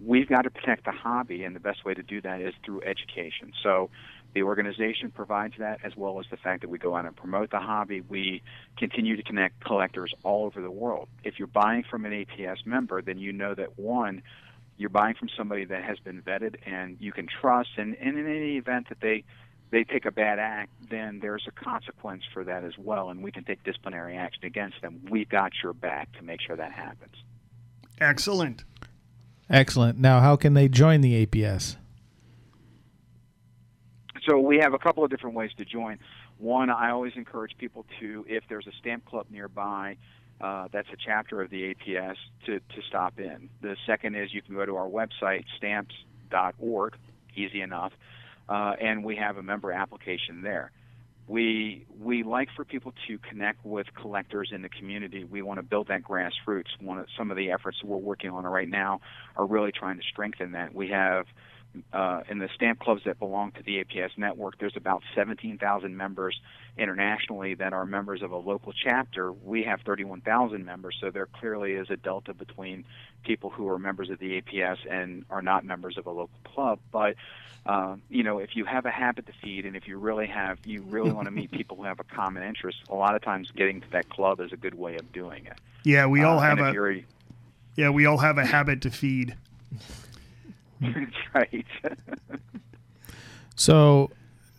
We've 0.04 0.28
got 0.28 0.44
to 0.44 0.50
protect 0.50 0.86
the 0.86 0.92
hobby, 0.92 1.44
and 1.44 1.56
the 1.56 1.60
best 1.60 1.86
way 1.86 1.94
to 1.94 2.02
do 2.02 2.22
that 2.22 2.42
is 2.42 2.56
through 2.66 2.82
education. 2.82 3.54
So 3.62 3.92
the 4.34 4.44
organization 4.44 5.12
provides 5.12 5.56
that, 5.60 5.80
as 5.84 5.96
well 5.96 6.20
as 6.20 6.26
the 6.32 6.38
fact 6.38 6.62
that 6.62 6.70
we 6.70 6.78
go 6.78 6.96
out 6.96 7.06
and 7.06 7.16
promote 7.16 7.52
the 7.52 7.60
hobby. 7.60 8.02
We 8.02 8.42
continue 8.78 9.18
to 9.18 9.24
connect 9.24 9.64
collectors 9.64 10.14
all 10.24 10.46
over 10.46 10.62
the 10.62 10.72
world. 10.72 11.10
If 11.24 11.38
you're 11.38 11.48
buying 11.48 11.84
from 11.90 12.06
an 12.06 12.12
APS 12.12 12.66
member, 12.66 13.02
then 13.02 13.18
you 13.18 13.34
know 13.34 13.54
that 13.56 13.78
one, 13.78 14.24
you're 14.78 14.90
buying 14.90 15.16
from 15.16 15.30
somebody 15.38 15.66
that 15.66 15.84
has 15.84 16.00
been 16.00 16.22
vetted 16.22 16.56
and 16.66 16.98
you 17.00 17.12
can 17.12 17.28
trust. 17.28 17.70
And, 17.78 17.96
and 18.00 18.18
in 18.18 18.26
any 18.26 18.58
event 18.58 18.90
that 18.90 19.00
they 19.02 19.24
they 19.72 19.86
take 19.86 20.06
a 20.06 20.12
bad 20.12 20.38
act, 20.38 20.70
then 20.90 21.20
there's 21.22 21.48
a 21.48 21.52
consequence 21.52 22.24
for 22.34 22.44
that 22.44 22.66
as 22.66 22.78
well, 22.78 23.10
and 23.10 23.24
we 23.24 23.32
can 23.32 23.46
take 23.46 23.64
disciplinary 23.64 24.18
action 24.18 24.44
against 24.44 24.82
them. 24.82 25.00
We've 25.10 25.30
got 25.30 25.54
your 25.64 25.72
back 25.72 26.12
to 26.18 26.24
make 26.24 26.42
sure 26.42 26.58
that 26.58 26.74
happens. 26.74 27.16
Excellent. 28.00 28.66
Excellent. 29.50 29.98
Now, 29.98 30.20
how 30.20 30.36
can 30.36 30.54
they 30.56 30.68
join 30.68 31.00
the 31.00 31.26
APS? 31.26 31.78
So 34.28 34.40
we 34.40 34.60
have 34.60 34.74
a 34.74 34.80
couple 34.80 35.04
of 35.04 35.10
different 35.10 35.36
ways 35.36 35.52
to 35.58 35.66
join. 35.66 35.98
One, 36.38 36.70
I 36.70 36.92
always 36.92 37.14
encourage 37.16 37.58
people 37.58 37.86
to, 38.00 38.26
if 38.28 38.44
there's 38.50 38.68
a 38.68 38.72
stamp 38.80 39.06
club 39.06 39.28
nearby, 39.30 39.98
uh, 40.40 40.68
that's 40.72 40.88
a 40.90 40.98
chapter 40.98 41.42
of 41.42 41.50
the 41.50 41.74
APS 41.74 42.16
to, 42.46 42.60
to 42.60 42.82
stop 42.88 43.20
in. 43.20 43.50
The 43.62 43.76
second 43.86 44.16
is 44.16 44.34
you 44.34 44.42
can 44.42 44.56
go 44.56 44.66
to 44.66 44.76
our 44.76 44.88
website, 44.88 45.46
stamps.org, 45.58 46.96
easy 47.36 47.62
enough, 47.62 47.94
uh, 48.50 48.74
and 48.82 49.04
we 49.04 49.16
have 49.18 49.38
a 49.38 49.44
member 49.44 49.72
application 49.72 50.42
there. 50.42 50.72
We 51.28 51.86
we 52.00 52.24
like 52.24 52.50
for 52.56 52.66
people 52.66 52.94
to 53.08 53.18
connect 53.20 53.64
with 53.64 53.88
collectors 53.94 54.50
in 54.52 54.64
the 54.64 54.70
community. 54.70 55.24
We 55.24 55.44
want 55.44 55.60
to 55.60 55.64
build 55.64 55.88
that 55.88 56.04
grassroots. 56.04 56.66
One 56.80 56.98
of 56.98 57.06
some 57.16 57.32
of 57.32 57.38
the 57.38 57.52
efforts 57.52 57.78
we're 57.84 57.98
working 57.98 58.32
on 58.32 58.44
right 58.44 58.68
now 58.68 59.00
are 59.38 59.46
really 59.46 59.72
trying 59.72 59.98
to 59.98 60.04
strengthen 60.04 60.54
that. 60.54 60.74
We 60.74 60.90
have 60.90 61.28
uh, 61.94 62.22
in 62.30 62.40
the 62.40 62.50
stamp 62.56 62.80
clubs 62.80 63.02
that 63.06 63.20
belong 63.20 63.52
to 63.54 63.64
the 63.64 63.84
APS 63.84 64.18
network, 64.18 64.58
there's 64.60 64.76
about 64.76 65.04
17,000 65.16 65.96
members 65.96 66.40
internationally 66.78 67.54
that 67.56 67.74
are 67.74 67.86
members 67.86 68.22
of 68.22 68.32
a 68.32 68.38
local 68.38 68.74
chapter. 68.74 69.32
We 69.32 69.64
have 69.64 69.82
31,000 69.82 70.66
members, 70.66 70.98
so 71.00 71.12
there 71.12 71.28
clearly 71.28 71.74
is 71.74 71.90
a 71.90 71.98
delta 71.98 72.34
between 72.34 72.86
people 73.24 73.50
who 73.50 73.68
are 73.70 73.80
members 73.80 74.10
of 74.10 74.20
the 74.20 74.42
APS 74.42 74.78
and 74.90 75.26
are 75.30 75.42
not 75.42 75.64
members 75.66 75.98
of 75.98 76.08
a 76.08 76.12
local 76.12 76.40
club. 76.44 76.80
But 76.92 77.16
uh, 77.66 77.96
you 78.10 78.24
know, 78.24 78.40
if 78.40 78.56
you 78.56 78.66
have 78.66 78.86
a 78.86 78.92
habit 78.92 79.28
to 79.28 79.34
feed, 79.34 79.66
and 79.66 79.76
if 79.76 79.88
you 79.88 79.98
really 79.98 80.28
have, 80.28 80.58
you 80.66 80.82
really 80.82 81.12
want 81.12 81.26
to 81.26 81.32
meet 81.32 81.52
people 81.52 81.78
who 81.78 81.84
have 81.84 82.00
a 82.00 82.04
common 82.04 82.42
interest. 82.42 82.80
A 82.90 82.96
lot 82.96 83.16
of 83.16 83.22
times, 83.22 83.52
getting 83.56 83.82
to 83.82 83.90
that 83.92 84.10
club 84.10 84.40
is 84.40 84.52
a 84.52 84.58
good 84.58 84.74
way 84.74 84.96
of 84.96 85.12
doing 85.12 85.46
it. 85.46 85.60
Yeah, 85.84 86.08
we 86.08 86.24
all 86.24 86.40
Uh, 86.40 86.42
have 86.42 86.60
a 86.60 87.04
yeah, 87.76 87.90
we 87.90 88.06
all 88.06 88.18
have 88.18 88.38
a 88.38 88.46
habit 88.46 88.82
to 88.82 88.92
feed. 88.92 89.36
That's 90.94 91.34
right. 91.34 91.66
So 93.56 94.10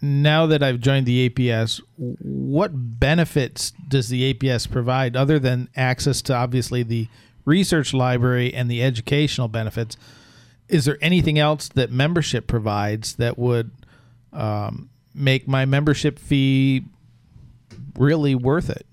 now 0.00 0.46
that 0.46 0.62
I've 0.62 0.80
joined 0.80 1.06
the 1.06 1.28
APS, 1.28 1.80
what 1.96 2.70
benefits 2.72 3.72
does 3.88 4.08
the 4.08 4.32
APS 4.32 4.70
provide 4.70 5.16
other 5.16 5.38
than 5.38 5.68
access 5.76 6.22
to 6.22 6.35
obviously 6.35 6.82
the 6.82 7.08
research 7.44 7.92
library 7.92 8.54
and 8.54 8.70
the 8.70 8.82
educational 8.82 9.48
benefits? 9.48 9.96
Is 10.68 10.85
there 10.85 10.98
anything 11.00 11.38
else 11.38 11.68
that 11.68 11.90
membership 11.90 12.46
provides 12.46 13.16
that 13.16 13.38
would 13.38 13.72
um, 14.32 14.90
make 15.14 15.48
my 15.48 15.64
membership 15.64 16.18
fee 16.18 16.85
really 17.96 18.35
worth 18.35 18.70
it? 18.70 18.87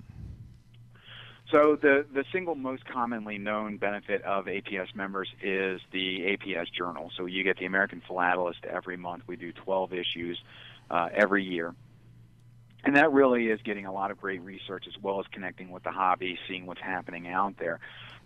So 1.51 1.75
the 1.81 2.05
the 2.13 2.25
single 2.31 2.53
most 2.53 2.85
commonly 2.85 3.39
known 3.39 3.77
benefit 3.77 4.21
of 4.23 4.45
APS 4.45 4.93
members 4.93 5.29
is 5.41 5.81
the 5.91 6.37
APS 6.37 6.71
Journal. 6.71 7.11
So 7.17 7.25
you 7.25 7.43
get 7.43 7.57
the 7.57 7.65
American 7.65 8.03
Philatelist 8.07 8.65
every 8.65 8.97
month. 8.97 9.23
We 9.25 9.35
do 9.35 9.51
12 9.51 9.93
issues 9.93 10.39
uh, 10.91 11.09
every 11.13 11.43
year. 11.43 11.73
And 12.83 12.95
that 12.95 13.11
really 13.11 13.47
is 13.47 13.59
getting 13.63 13.85
a 13.85 13.91
lot 13.91 14.11
of 14.11 14.21
great 14.21 14.41
research 14.41 14.85
as 14.87 14.93
well 15.01 15.19
as 15.19 15.25
connecting 15.31 15.69
with 15.69 15.83
the 15.83 15.91
hobby, 15.91 16.37
seeing 16.47 16.65
what's 16.65 16.81
happening 16.81 17.27
out 17.27 17.57
there. 17.57 17.79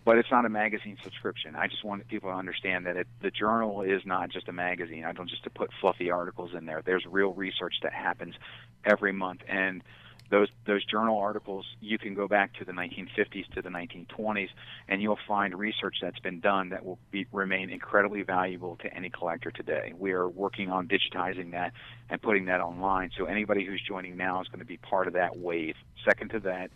But 0.06 0.18
it's 0.18 0.30
not 0.30 0.46
a 0.46 0.50
magazine 0.50 0.98
subscription. 1.02 1.56
I 1.56 1.68
just 1.68 1.84
want 1.84 2.06
people 2.10 2.30
to 2.30 2.36
understand 2.36 2.86
that 2.86 2.98
it, 2.98 3.08
the 3.22 3.32
journal 3.32 3.82
is 3.84 4.02
not 4.06 4.30
just 4.30 4.50
a 4.50 4.52
magazine. 4.52 5.06
I 5.06 5.14
don't 5.14 5.30
just 5.30 5.46
to 5.46 5.50
put 5.50 5.70
fluffy 5.80 6.12
articles 6.12 6.52
in 6.54 6.66
there. 6.66 6.82
There's 6.86 7.06
real 7.06 7.32
research 7.34 7.76
that 7.84 7.94
happens 7.94 8.36
every 8.86 9.14
month, 9.14 9.42
and 9.48 9.82
those 10.30 10.48
those 10.66 10.84
journal 10.86 11.18
articles 11.18 11.66
you 11.82 11.98
can 11.98 12.14
go 12.14 12.28
back 12.28 12.54
to 12.54 12.66
the 12.66 12.72
1950s 12.72 13.48
to 13.54 13.62
the 13.62 13.70
1920s 13.70 14.50
and 14.88 15.02
you'll 15.02 15.20
find 15.28 15.58
research 15.58 15.98
that's 16.02 16.20
been 16.20 16.40
done 16.40 16.70
that 16.70 16.86
will 16.86 17.00
be, 17.12 17.26
remain 17.32 17.70
incredibly 17.70 18.24
valuable 18.24 18.76
to 18.78 18.94
any 18.94 19.10
collector 19.10 19.52
today. 19.52 19.94
We 19.98 20.12
are 20.14 20.28
working 20.28 20.70
on 20.70 20.88
digitizing 20.88 21.52
that 21.52 21.74
and 22.10 22.22
putting 22.22 22.46
that 22.46 22.62
online. 22.62 23.12
So 23.18 23.26
anybody 23.26 23.66
who's 23.66 23.82
joining 23.88 24.18
now 24.18 24.42
is 24.42 24.48
going 24.48 24.60
to 24.60 24.66
be 24.66 24.78
part 24.78 25.08
of 25.08 25.14
that 25.14 25.38
wave. 25.38 25.76
Second 26.06 26.32
to 26.32 26.40
that 26.42 26.72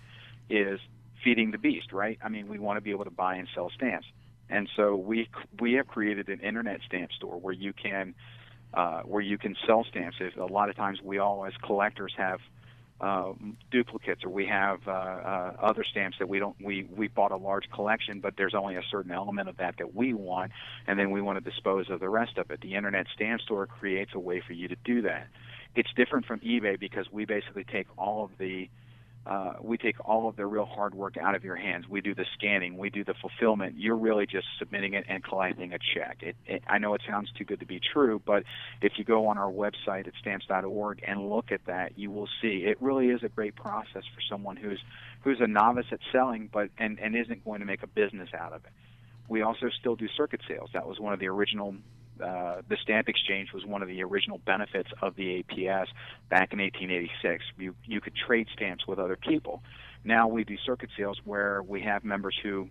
is 0.50 0.80
feeding 1.24 1.52
the 1.52 1.58
beast 1.58 1.92
right? 1.92 2.20
I 2.24 2.30
mean 2.30 2.48
we 2.48 2.60
want 2.60 2.78
to 2.78 2.82
be 2.82 2.92
able 2.92 3.06
to 3.06 3.12
buy 3.12 3.36
and 3.36 3.48
sell 3.56 3.72
stamps. 3.76 4.08
And 4.50 4.70
so 4.76 4.96
we 4.96 5.30
we 5.60 5.74
have 5.74 5.88
created 5.88 6.30
an 6.30 6.40
internet 6.42 6.82
stamp 6.86 7.12
store 7.12 7.40
where 7.40 7.54
you 7.54 7.74
can 7.74 8.14
uh, 8.74 9.02
where 9.02 9.22
you 9.22 9.38
can 9.38 9.56
sell 9.66 9.86
stamps. 9.90 10.18
If, 10.20 10.36
a 10.38 10.44
lot 10.44 10.70
of 10.70 10.76
times 10.76 11.00
we 11.02 11.18
all 11.18 11.46
as 11.46 11.54
collectors 11.64 12.14
have 12.18 12.40
uh, 13.00 13.34
duplicates 13.72 14.24
or 14.24 14.30
we 14.30 14.46
have 14.48 14.80
uh, 14.88 14.92
uh, 14.92 15.54
other 15.62 15.84
stamps 15.84 16.18
that 16.20 16.28
we 16.28 16.40
don't 16.40 16.56
we 16.60 16.88
we 16.96 17.08
bought 17.08 17.32
a 17.32 17.38
large 17.38 17.70
collection 17.72 18.20
but 18.20 18.34
there's 18.38 18.56
only 18.56 18.76
a 18.76 18.82
certain 18.90 19.12
element 19.12 19.48
of 19.48 19.58
that 19.58 19.76
that 19.78 19.94
we 19.94 20.14
want 20.14 20.52
and 20.88 20.98
then 20.98 21.12
we 21.12 21.22
want 21.22 21.44
to 21.44 21.50
dispose 21.50 21.90
of 21.90 22.00
the 22.00 22.10
rest 22.10 22.38
of 22.38 22.50
it. 22.50 22.60
The 22.62 22.76
internet 22.76 23.06
stamp 23.14 23.42
store 23.42 23.68
creates 23.68 24.12
a 24.16 24.20
way 24.20 24.42
for 24.46 24.54
you 24.54 24.68
to 24.68 24.76
do 24.84 25.04
that. 25.04 25.28
It's 25.76 25.90
different 25.96 26.26
from 26.26 26.40
ebay 26.40 26.80
because 26.80 27.06
we 27.12 27.26
basically 27.26 27.64
take 27.64 27.88
all 27.98 28.26
of 28.26 28.32
the 28.40 28.70
uh, 29.28 29.54
we 29.62 29.78
take 29.78 29.96
all 30.08 30.30
of 30.30 30.38
the 30.38 30.46
real 30.46 30.66
hard 30.66 30.96
work 30.96 31.18
out 31.18 31.36
of 31.36 31.44
your 31.44 31.58
hands. 31.58 31.86
We 31.90 32.00
do 32.00 32.16
the 32.16 32.26
scanning, 32.38 32.78
we 32.78 32.90
do 32.90 33.04
the 33.04 33.13
fulfillment. 33.13 33.76
You're 33.78 33.98
really 33.98 34.26
just 34.26 34.48
submitting 34.58 34.94
it 34.94 35.04
and 35.10 35.22
collecting 35.22 35.74
a 35.74 35.80
check. 35.94 36.20
It, 36.22 36.38
it, 36.46 36.63
I 36.66 36.78
know 36.78 36.94
it 36.94 37.02
sounds 37.06 37.30
too 37.38 37.44
good 37.44 37.60
to 37.60 37.66
be 37.66 37.82
true, 37.94 38.22
but 38.26 38.44
if 38.82 38.94
you 38.96 39.04
go 39.04 39.28
on 39.28 39.38
our 39.38 39.52
website 39.52 40.08
at 40.08 40.13
stamps.org 40.22 41.04
and 41.06 41.30
look 41.30 41.52
at 41.52 41.66
that, 41.66 41.98
you 41.98 42.10
will 42.10 42.30
see 42.42 42.63
it 42.66 42.82
really 42.82 43.08
is 43.08 43.22
a 43.22 43.30
great 43.30 43.56
process 43.56 44.04
for 44.16 44.22
someone 44.30 44.56
who's 44.56 44.80
who's 45.24 45.42
a 45.42 45.48
novice 45.48 45.88
at 45.92 46.00
selling, 46.13 46.50
but 46.52 46.70
and, 46.78 46.98
and 47.00 47.13
isn't 47.13 47.44
going 47.44 47.60
to 47.60 47.66
make 47.66 47.84
a 47.84 47.88
business 47.88 48.30
out 48.34 48.54
of 48.54 48.63
it. 48.63 48.72
We 49.28 49.42
also 49.42 49.68
still 49.78 49.98
do 49.98 50.08
circuit 50.16 50.40
sales. 50.48 50.70
That 50.74 50.88
was 50.88 51.02
one 51.02 51.12
of 51.12 51.20
the 51.20 51.28
original 51.28 51.76
uh, 52.22 52.62
the 52.68 52.78
stamp 52.82 53.10
exchange 53.10 53.54
was 53.54 53.66
one 53.66 53.82
of 53.82 53.88
the 53.88 54.04
original 54.04 54.40
benefits 54.46 54.90
of 55.02 55.16
the 55.16 55.44
APS 55.44 55.88
back 56.30 56.54
in 56.54 56.60
1886. 56.60 57.44
You 57.58 57.76
you 57.86 58.02
could 58.02 58.16
trade 58.16 58.48
stamps 58.54 58.88
with 58.88 59.00
other 59.00 59.16
people. 59.16 59.64
Now 60.04 60.28
we 60.28 60.44
do 60.44 60.58
circuit 60.66 60.90
sales 60.98 61.20
where 61.26 61.62
we 61.62 61.82
have 61.82 62.04
members 62.04 62.36
who 62.42 62.70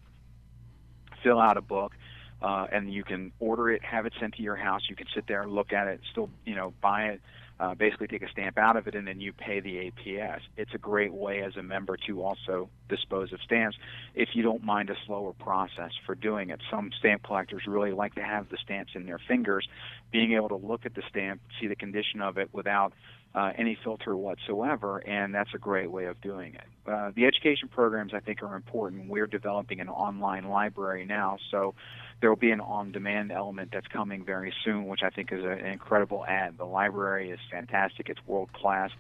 fill 1.23 1.41
out 1.41 1.57
a 1.57 1.63
book. 1.63 1.95
Uh, 2.43 2.67
and 2.71 2.93
you 2.93 3.03
can 3.03 3.33
order 3.41 3.71
it, 3.71 3.83
have 3.83 4.05
it 4.05 4.13
sent 4.21 4.35
to 4.35 4.43
your 4.43 4.57
house. 4.57 4.83
You 4.91 4.95
can 4.95 5.07
sit 5.15 5.27
there, 5.27 5.41
and 5.41 5.53
look 5.53 5.73
at 5.73 5.87
it, 5.87 6.01
still, 6.13 6.29
you 6.45 6.55
know, 6.55 6.75
buy 6.83 7.05
it, 7.05 7.21
uh, 7.59 7.75
basically 7.75 8.07
take 8.07 8.23
a 8.23 8.29
stamp 8.29 8.59
out 8.59 8.77
of 8.77 8.87
it, 8.87 8.95
and 8.95 9.07
then 9.07 9.21
you 9.21 9.33
pay 9.33 9.61
the 9.61 9.91
APS. 9.91 10.41
It's 10.57 10.75
a 10.75 10.79
great 10.79 11.13
way 11.13 11.43
as 11.43 11.57
a 11.57 11.63
member 11.63 11.97
to 12.07 12.23
also 12.23 12.69
dispose 12.89 13.33
of 13.33 13.41
stamps 13.45 13.77
if 14.15 14.31
you 14.35 14.43
don't 14.43 14.63
mind 14.63 14.91
a 14.91 14.97
slower 15.07 15.33
process 15.33 15.93
for 16.05 16.15
doing 16.15 16.51
it. 16.51 16.61
Some 16.71 16.91
stamp 16.99 17.23
collectors 17.23 17.63
really 17.67 17.93
like 17.93 18.15
to 18.17 18.23
have 18.23 18.49
the 18.51 18.59
stamps 18.63 18.93
in 18.95 19.07
their 19.07 19.21
fingers, 19.27 19.67
being 20.13 20.35
able 20.35 20.49
to 20.51 20.57
look 20.57 20.85
at 20.85 20.95
the 20.95 21.03
stamp, 21.09 21.41
see 21.61 21.67
the 21.67 21.77
condition 21.77 22.21
of 22.21 22.37
it 22.39 22.51
without 22.53 22.93
uh, 23.35 23.53
any 23.59 23.79
filter 23.85 24.17
whatsoever, 24.17 24.99
and 24.99 25.35
that's 25.35 25.51
a 25.55 25.59
great 25.59 25.91
way 25.91 26.07
of 26.07 26.21
doing 26.23 26.55
it. 26.55 26.91
Uh, 26.91 27.11
the 27.15 27.27
education 27.27 27.69
programs, 27.69 28.15
I 28.15 28.21
think, 28.21 28.43
are 28.43 28.57
important. 28.57 29.11
We're 29.11 29.27
developing 29.27 29.81
an 29.81 29.89
online 29.89 30.49
library 30.49 31.05
now, 31.05 31.37
so 31.51 31.75
there 32.21 32.31
will 32.31 32.37
be 32.37 32.51
an 32.51 32.61
on-demand 32.61 33.31
element 33.31 33.71
that's 33.73 33.87
coming 33.89 34.25
very 34.25 34.53
soon, 34.65 34.87
which 34.87 35.03
I 35.03 35.11
think 35.11 35.33
is 35.33 35.45
an 35.45 35.67
incredible 35.67 36.25
ad. 36.27 36.57
The 36.59 36.65
library 36.65 37.31
is 37.31 37.39
fantastic; 37.51 38.09
it's 38.09 38.21
world 38.27 38.53
class. 38.53 38.91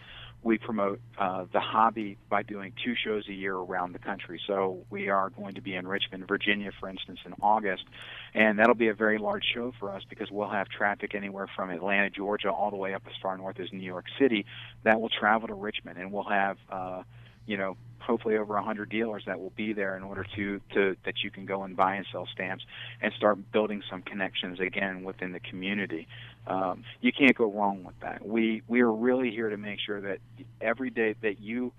We 0.42 0.59
promote 0.59 1.00
uh, 1.18 1.46
the 1.52 1.61
hobby 1.61 2.18
by 2.29 2.42
doing 2.42 2.72
two 2.85 2.94
shows 2.94 3.26
a 3.29 3.33
year 3.33 3.57
around 3.57 3.94
the 3.94 3.98
country. 3.98 4.40
So 4.46 4.85
we 4.90 5.09
are 5.09 5.31
going 5.31 5.55
to 5.55 5.61
be 5.61 5.74
in 5.74 5.88
Richmond, 5.88 6.29
Virginia, 6.29 6.70
for 6.79 6.88
instance, 6.88 7.18
in 7.24 7.33
August, 7.40 7.85
and 8.33 8.59
that'll 8.59 8.74
be 8.74 8.88
a 8.88 8.94
very 8.94 9.18
large 9.18 9.44
show 9.52 9.72
for 9.81 9.90
us 9.90 10.02
because 10.09 10.31
we'll 10.31 10.50
have 10.50 10.68
traffic 10.68 11.14
anywhere 11.14 11.48
from 11.57 11.70
Atlanta, 11.70 12.11
Georgia, 12.11 12.50
all 12.50 12.70
the 12.70 12.76
way 12.76 12.94
up 12.94 13.02
as 13.07 13.14
far 13.20 13.37
north 13.37 13.59
as 13.59 13.72
New 13.72 13.81
York 13.81 14.05
City 14.20 14.44
that 14.85 15.00
will 15.00 15.09
travel 15.09 15.48
to 15.48 15.55
Richmond, 15.55 15.98
and 15.98 16.12
we'll 16.12 16.29
have. 16.29 16.59
Uh, 16.70 17.02
you 17.46 17.57
know, 17.57 17.76
hopefully 17.99 18.37
over 18.37 18.55
100 18.55 18.89
dealers 18.89 19.25
that 19.27 19.41
will 19.41 19.53
be 19.57 19.73
there 19.73 19.97
in 19.97 20.03
order 20.03 20.25
to, 20.37 20.61
to 20.75 20.97
that 21.05 21.23
you 21.23 21.31
can 21.31 21.47
go 21.47 21.63
and 21.63 21.77
buy 21.77 21.97
and 21.97 22.07
sell 22.13 22.27
stamps 22.33 22.65
and 23.01 23.13
start 23.15 23.39
building 23.53 23.83
some 23.91 24.03
connections 24.03 24.61
again 24.61 25.03
within 25.03 25.33
the 25.33 25.41
community. 25.41 26.07
Um, 26.47 26.85
you 27.01 27.13
can't 27.13 27.37
go 27.37 27.51
wrong 27.51 27.85
with 27.85 27.99
that. 28.01 28.25
We 28.25 28.63
we 28.69 28.81
are 28.81 28.93
really 28.93 29.31
here 29.31 29.51
to 29.51 29.57
make 29.57 29.81
sure 29.81 30.01
that 30.01 30.19
every 30.61 30.91
day 30.91 31.15
that 31.23 31.41
you 31.41 31.73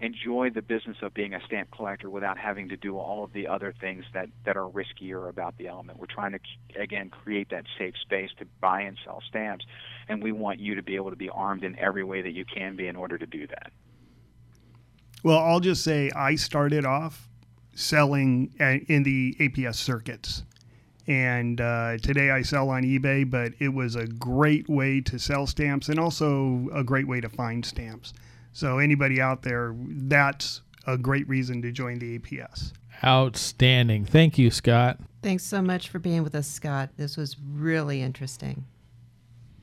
enjoy 0.00 0.48
the 0.50 0.62
business 0.62 0.96
of 1.02 1.12
being 1.12 1.34
a 1.34 1.40
stamp 1.44 1.70
collector 1.70 2.08
without 2.08 2.38
having 2.38 2.70
to 2.70 2.76
do 2.76 2.98
all 2.98 3.22
of 3.22 3.32
the 3.32 3.46
other 3.46 3.74
things 3.80 4.04
that, 4.14 4.28
that 4.46 4.56
are 4.56 4.68
riskier 4.68 5.28
about 5.28 5.56
the 5.58 5.68
element. 5.68 5.98
We're 5.98 6.06
trying 6.06 6.32
to, 6.32 6.80
again, 6.80 7.10
create 7.10 7.50
that 7.50 7.64
safe 7.78 7.94
space 8.02 8.30
to 8.38 8.46
buy 8.60 8.82
and 8.82 8.96
sell 9.04 9.22
stamps, 9.28 9.66
and 10.08 10.22
we 10.22 10.32
want 10.32 10.58
you 10.58 10.74
to 10.76 10.82
be 10.82 10.96
able 10.96 11.10
to 11.10 11.16
be 11.16 11.28
armed 11.28 11.64
in 11.64 11.78
every 11.78 12.02
way 12.02 12.22
that 12.22 12.32
you 12.32 12.44
can 12.44 12.76
be 12.76 12.88
in 12.88 12.96
order 12.96 13.18
to 13.18 13.26
do 13.26 13.46
that. 13.48 13.72
Well, 15.22 15.38
I'll 15.38 15.60
just 15.60 15.84
say 15.84 16.10
I 16.10 16.34
started 16.34 16.84
off 16.86 17.28
selling 17.74 18.52
in 18.58 19.02
the 19.02 19.36
APS 19.40 19.76
circuits. 19.76 20.44
And 21.06 21.60
uh, 21.60 21.98
today 21.98 22.30
I 22.30 22.42
sell 22.42 22.70
on 22.70 22.84
eBay, 22.84 23.28
but 23.28 23.52
it 23.58 23.70
was 23.70 23.96
a 23.96 24.06
great 24.06 24.68
way 24.68 25.00
to 25.02 25.18
sell 25.18 25.46
stamps 25.46 25.88
and 25.88 25.98
also 25.98 26.68
a 26.72 26.84
great 26.84 27.08
way 27.08 27.20
to 27.20 27.28
find 27.28 27.64
stamps. 27.64 28.12
So, 28.52 28.78
anybody 28.78 29.20
out 29.20 29.42
there, 29.42 29.74
that's 29.76 30.62
a 30.86 30.98
great 30.98 31.28
reason 31.28 31.62
to 31.62 31.72
join 31.72 31.98
the 31.98 32.18
APS. 32.18 32.72
Outstanding. 33.04 34.04
Thank 34.04 34.38
you, 34.38 34.50
Scott. 34.50 34.98
Thanks 35.22 35.44
so 35.44 35.62
much 35.62 35.88
for 35.88 35.98
being 35.98 36.22
with 36.22 36.34
us, 36.34 36.48
Scott. 36.48 36.90
This 36.96 37.16
was 37.16 37.36
really 37.40 38.02
interesting 38.02 38.64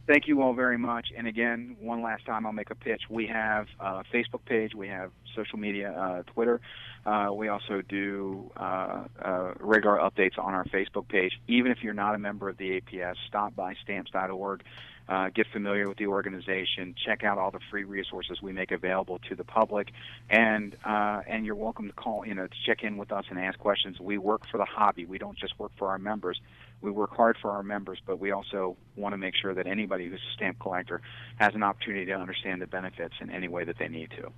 thank 0.08 0.28
you 0.28 0.41
all 0.41 0.54
very 0.54 0.78
much. 0.78 1.08
And 1.15 1.28
again, 1.28 1.76
one 1.80 2.02
last 2.02 2.26
time, 2.26 2.46
I'll 2.46 2.54
make 2.54 2.72
a 2.72 2.76
pitch. 2.76 3.04
We 3.10 3.28
have 3.28 3.67
a 3.80 4.04
Facebook 4.13 4.46
page, 4.46 4.74
we 4.74 4.88
have 4.88 5.12
social 5.36 5.60
media, 5.60 5.91
uh, 5.91 6.24
Twitter. 6.24 6.60
Uh, 7.06 7.30
we 7.34 7.48
also 7.48 7.82
do 7.88 8.52
uh, 8.58 9.04
uh, 9.22 9.54
regular 9.60 9.98
updates 9.98 10.38
on 10.38 10.54
our 10.54 10.65
Facebook 10.65 11.08
page. 11.08 11.39
Even 11.48 11.72
if 11.72 11.84
you're 11.84 11.93
not 11.93 12.15
a 12.15 12.17
member 12.17 12.50
of 12.50 12.58
the 12.58 12.82
APS, 12.82 13.15
stop 13.28 13.56
by 13.56 13.76
stamps.org. 13.84 14.63
Uh, 15.10 15.30
get 15.34 15.48
familiar 15.54 15.88
with 15.88 15.98
the 15.98 16.08
organization, 16.08 16.93
check 17.06 17.24
out 17.24 17.38
all 17.38 17.50
the 17.50 17.62
free 17.72 17.86
resources 17.86 18.41
we 18.41 18.52
make 18.52 18.72
available 18.72 19.20
to 19.20 19.36
the 19.36 19.43
public, 19.46 19.93
and 20.30 20.76
uh, 20.84 21.22
and 21.26 21.46
you're 21.46 21.56
welcome 21.56 21.88
to 21.88 21.93
call, 21.93 22.28
you 22.28 22.36
know, 22.36 22.46
to 22.46 22.56
check 22.65 22.84
in 22.84 22.98
with 22.98 23.10
us 23.13 23.24
and 23.30 23.39
ask 23.39 23.58
questions. 23.58 24.02
We 24.02 24.17
work 24.17 24.41
for 24.52 24.58
the 24.58 24.65
hobby. 24.65 25.06
We 25.06 25.17
don't 25.17 25.38
just 25.38 25.58
work 25.58 25.72
for 25.78 25.88
our 25.88 25.98
members 25.98 26.41
we 26.81 26.91
work 26.91 27.15
hard 27.15 27.37
for 27.41 27.51
our 27.51 27.63
members, 27.63 27.99
but 28.05 28.19
we 28.19 28.31
also 28.31 28.77
want 28.95 29.13
to 29.13 29.17
make 29.17 29.35
sure 29.35 29.53
that 29.53 29.67
anybody 29.67 30.07
who's 30.07 30.19
a 30.19 30.33
stamp 30.35 30.59
collector 30.59 31.01
has 31.37 31.55
an 31.55 31.63
opportunity 31.63 32.05
to 32.05 32.13
understand 32.13 32.61
the 32.61 32.67
benefits 32.67 33.15
in 33.19 33.29
any 33.29 33.47
way 33.47 33.63
that 33.63 33.77
they 33.79 33.87
need 33.87 34.11
to. 34.11 34.31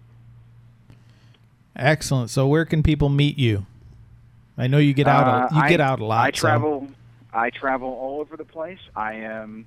Excellent. 1.76 2.30
So 2.30 2.48
where 2.48 2.66
can 2.66 2.84
people 2.84 3.10
meet 3.10 3.38
you? 3.38 3.66
I 4.58 4.68
know 4.68 4.78
you 4.78 4.94
get 4.94 5.08
out. 5.08 5.28
A, 5.28 5.32
uh, 5.32 5.58
you 5.58 5.62
I, 5.64 5.70
get 5.70 5.80
out 5.80 6.00
a 6.00 6.06
lot. 6.06 6.26
I 6.26 6.32
travel. 6.32 6.88
So. 6.88 6.94
I 7.32 7.50
travel 7.50 7.90
all 7.90 8.20
over 8.20 8.36
the 8.36 8.46
place. 8.46 8.80
I 8.96 9.14
am 9.16 9.66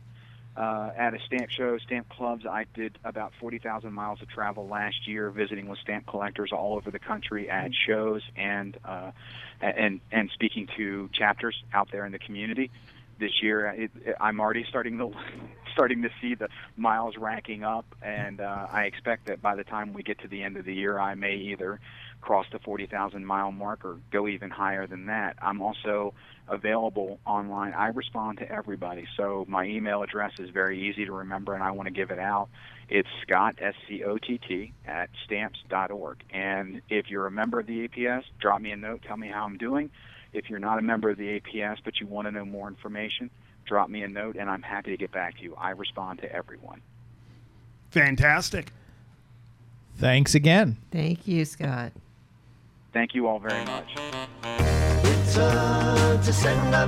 uh, 0.57 0.91
at 0.97 1.15
a 1.15 1.19
stamp 1.27 1.51
show, 1.51 1.79
stamp 1.79 2.09
clubs. 2.09 2.45
I 2.47 2.67
did 2.75 2.99
about 3.05 3.33
40,000 3.41 3.93
miles 3.93 4.21
of 4.21 4.29
travel 4.29 4.69
last 4.69 5.09
year, 5.09 5.31
visiting 5.31 5.69
with 5.69 5.79
stamp 5.79 6.07
collectors 6.07 6.51
all 6.53 6.77
over 6.77 6.91
the 6.91 6.99
country 6.99 7.49
at 7.49 7.71
shows 7.75 8.23
and 8.37 8.77
uh, 8.85 9.13
and 9.61 10.01
and 10.11 10.31
speaking 10.35 10.69
to 10.77 11.09
chapters 11.13 11.63
out 11.73 11.91
there 11.91 12.05
in 12.05 12.13
the 12.13 12.19
community. 12.19 12.71
This 13.19 13.43
year, 13.43 13.67
it, 13.69 13.91
it, 14.05 14.17
I'm 14.21 14.41
already 14.41 14.65
starting 14.69 14.99
to 14.99 15.13
starting 15.73 16.03
to 16.03 16.11
see 16.21 16.35
the 16.35 16.49
miles 16.77 17.17
racking 17.17 17.65
up, 17.65 17.87
and 18.03 18.41
uh, 18.41 18.67
I 18.71 18.85
expect 18.85 19.27
that 19.29 19.41
by 19.41 19.57
the 19.57 19.65
time 19.65 19.95
we 19.95 20.03
get 20.03 20.19
to 20.21 20.29
the 20.29 20.43
end 20.43 20.59
of 20.59 20.67
the 20.67 20.75
year, 20.75 20.99
I 20.99 21.15
may 21.15 21.37
either 21.37 21.81
cross 22.23 22.47
the 22.53 22.59
40,000 22.61 23.27
mile 23.27 23.53
mark 23.53 23.85
or 23.85 23.99
go 24.11 24.27
even 24.29 24.49
higher 24.49 24.87
than 24.87 25.07
that. 25.07 25.37
I'm 25.43 25.61
also 25.61 26.15
available 26.49 27.19
online. 27.27 27.75
I 27.75 27.89
respond 27.89 28.39
to 28.39 28.51
everybody. 28.51 29.07
So 29.17 29.45
my 29.49 29.65
email 29.65 30.03
address 30.03 30.33
is 30.39 30.49
very 30.51 30.89
easy 30.89 31.05
to 31.05 31.13
remember 31.13 31.55
and 31.55 31.63
I 31.63 31.73
want 31.73 31.89
to 31.89 31.93
give 31.93 32.11
it 32.11 32.19
out. 32.19 32.49
It's 32.89 33.09
Scott, 33.23 33.57
S 33.61 33.75
C 33.89 34.05
O 34.05 34.19
T 34.19 34.39
T, 34.39 34.73
at 34.87 35.11
stamps.org. 35.25 36.23
And 36.31 36.81
if 36.89 37.11
you're 37.11 37.27
a 37.27 37.31
member 37.31 37.61
of 37.61 37.67
the 37.67 37.89
APS, 37.89 38.23
drop 38.41 38.61
me 38.61 38.71
a 38.71 38.77
note, 38.77 39.03
tell 39.07 39.17
me 39.17 39.29
how 39.29 39.45
I'm 39.45 39.59
doing. 39.59 39.91
If 40.33 40.49
you're 40.49 40.59
not 40.59 40.79
a 40.79 40.83
member 40.83 41.11
of 41.11 41.19
the 41.19 41.41
APS 41.41 41.79
but 41.85 42.01
you 42.01 42.07
want 42.07 42.27
to 42.27 42.33
know 42.33 42.45
more 42.45 42.69
information, 42.69 43.31
drop 43.67 43.91
me 43.91 44.03
a 44.03 44.09
note 44.09 44.37
and 44.37 44.49
I'm 44.49 44.63
happy 44.63 44.93
to 44.93 44.97
get 44.97 45.13
back 45.13 45.39
to 45.39 45.43
you. 45.43 45.57
I 45.57 45.71
respond 45.71 46.21
to 46.21 46.33
everyone. 46.33 46.83
Fantastic. 47.91 48.73
Thanks 49.97 50.35
again. 50.35 50.79
Thank 50.91 51.29
you, 51.29 51.45
Scott. 51.45 51.93
Thank 52.93 53.15
you 53.15 53.27
all 53.27 53.39
very 53.39 53.65
much. 53.65 53.89
Return 55.05 56.21
to 56.23 56.33
sender. 56.33 56.87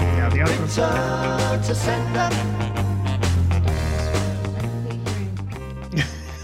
Yeah, 0.00 0.28
the 0.32 0.42
other 0.42 0.62
Return 0.62 1.62
to 1.62 1.74
sender. 1.74 2.28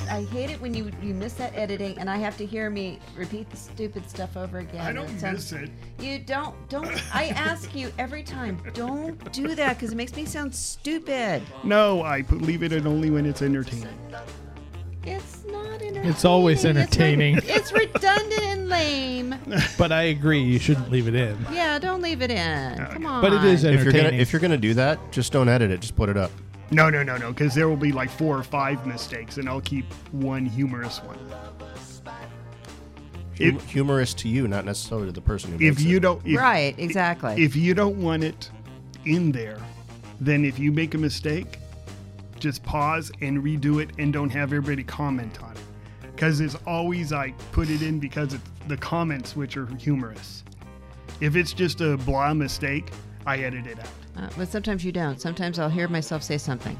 I 0.09 0.25
hate 0.27 0.51
it 0.51 0.61
when 0.61 0.73
you 0.73 0.91
you 1.03 1.15
miss 1.15 1.33
that 1.35 1.53
editing 1.57 1.99
and 1.99 2.09
I 2.09 2.17
have 2.19 2.37
to 2.37 2.47
hear 2.47 2.71
me 2.71 3.01
repeat 3.17 3.51
the 3.51 3.57
stupid 3.57 4.09
stuff 4.09 4.37
over 4.37 4.59
again. 4.59 4.83
I 4.83 4.93
don't 4.93 5.09
sounds- 5.19 5.51
miss 5.51 5.63
it. 5.63 5.71
You 5.99 6.21
don't 6.21 6.55
don't. 6.69 6.87
I 7.15 7.29
ask 7.29 7.75
you 7.75 7.91
every 7.99 8.23
time. 8.23 8.63
Don't 8.73 9.33
do 9.33 9.55
that 9.57 9.79
because 9.79 9.93
it 9.93 9.97
makes 9.97 10.15
me 10.15 10.27
sound 10.27 10.55
stupid. 10.55 11.43
No, 11.65 12.05
I 12.05 12.23
put, 12.23 12.41
leave 12.43 12.63
it 12.63 12.73
in 12.73 12.87
only 12.87 13.11
when 13.11 13.27
it's 13.27 13.43
entertaining. 13.43 13.89
It's 15.05 15.45
not 15.47 15.83
entertaining. 15.83 16.05
It's 16.11 16.25
always 16.25 16.65
entertaining. 16.65 17.37
It's, 17.39 17.73
re- 17.73 17.85
it's 17.85 17.95
redundant 17.95 18.43
and 18.43 18.69
lame. 18.69 19.35
but 19.79 19.91
I 19.93 20.03
agree, 20.05 20.41
you 20.43 20.59
shouldn't 20.59 20.91
leave 20.91 21.09
it 21.09 21.15
in. 21.15 21.37
Yeah, 21.53 21.79
don't 21.79 22.01
leave 22.03 22.23
it 22.23 22.31
in. 22.31 22.77
Come 22.93 23.07
on. 23.07 23.21
But 23.23 23.33
it 23.33 23.45
is 23.45 23.65
If 23.65 23.73
you're 23.83 23.85
gonna 23.85 23.99
entertaining. 23.99 24.21
if 24.21 24.33
you're 24.33 24.41
gonna 24.41 24.57
do 24.57 24.75
that, 24.75 24.99
just 25.13 25.33
don't 25.33 25.49
edit 25.49 25.71
it. 25.71 25.81
Just 25.81 25.97
put 25.97 26.09
it 26.09 26.17
up. 26.17 26.31
No, 26.71 26.89
no, 26.89 27.03
no, 27.03 27.17
no, 27.19 27.33
because 27.33 27.55
there 27.55 27.69
will 27.69 27.77
be 27.77 27.93
like 27.93 28.09
four 28.11 28.39
or 28.39 28.43
five 28.43 28.87
mistakes, 28.87 29.37
and 29.37 29.49
I'll 29.49 29.61
keep 29.61 29.85
one 30.13 30.47
humorous 30.47 31.03
one. 31.03 31.19
Hum- 33.39 33.59
humorous 33.61 34.15
to 34.15 34.29
you, 34.29 34.47
not 34.47 34.65
necessarily 34.65 35.07
to 35.07 35.13
the 35.13 35.21
person 35.21 35.51
who 35.51 35.57
If 35.57 35.77
makes 35.77 35.83
you 35.83 35.97
it. 35.97 36.01
don't, 36.01 36.23
if, 36.27 36.39
Right, 36.39 36.75
exactly. 36.79 37.43
If 37.43 37.57
you 37.57 37.75
don't 37.75 37.97
want 38.01 38.23
it 38.25 38.51
in 39.05 39.33
there, 39.33 39.59
then 40.21 40.45
if 40.45 40.59
you 40.59 40.71
make 40.71 40.95
a 40.95 40.99
mistake, 40.99 41.59
just 42.43 42.63
pause 42.65 43.11
and 43.21 43.43
redo 43.43 43.81
it, 43.81 43.91
and 43.99 44.13
don't 44.13 44.31
have 44.31 44.53
everybody 44.53 44.83
comment 44.83 45.43
on 45.43 45.53
it. 45.53 45.63
Because 46.15 46.41
it's 46.41 46.57
always 46.67 47.13
I 47.13 47.31
put 47.53 47.71
it 47.71 47.83
in 47.83 47.99
because 47.99 48.35
it's 48.35 48.43
the 48.69 48.77
comments 48.77 49.35
which 49.37 49.57
are 49.57 49.67
humorous. 49.77 50.45
If 51.21 51.37
it's 51.37 51.53
just 51.53 51.81
a 51.81 51.97
blah 51.97 52.35
mistake, 52.35 52.91
I 53.27 53.39
edit 53.39 53.67
it 53.67 53.79
out. 53.79 53.87
Uh, 54.17 54.29
but 54.37 54.49
sometimes 54.49 54.85
you 54.85 54.93
don't. 54.93 55.21
Sometimes 55.21 55.59
I'll 55.59 55.69
hear 55.69 55.89
myself 55.89 56.23
say 56.23 56.37
something. 56.37 56.79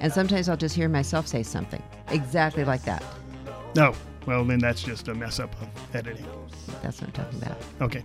And 0.00 0.12
sometimes 0.12 0.48
I'll 0.48 0.56
just 0.56 0.74
hear 0.74 0.88
myself 0.88 1.26
say 1.26 1.42
something. 1.42 1.82
Exactly 2.08 2.64
like 2.64 2.82
that. 2.84 3.04
No, 3.74 3.94
well 4.26 4.44
then 4.44 4.58
that's 4.58 4.82
just 4.82 5.08
a 5.08 5.14
mess 5.14 5.38
up 5.40 5.54
of 5.60 5.68
editing. 5.94 6.26
That's 6.82 7.00
what 7.00 7.08
I'm 7.08 7.12
talking 7.12 7.42
about. 7.42 7.58
Okay. 7.80 8.04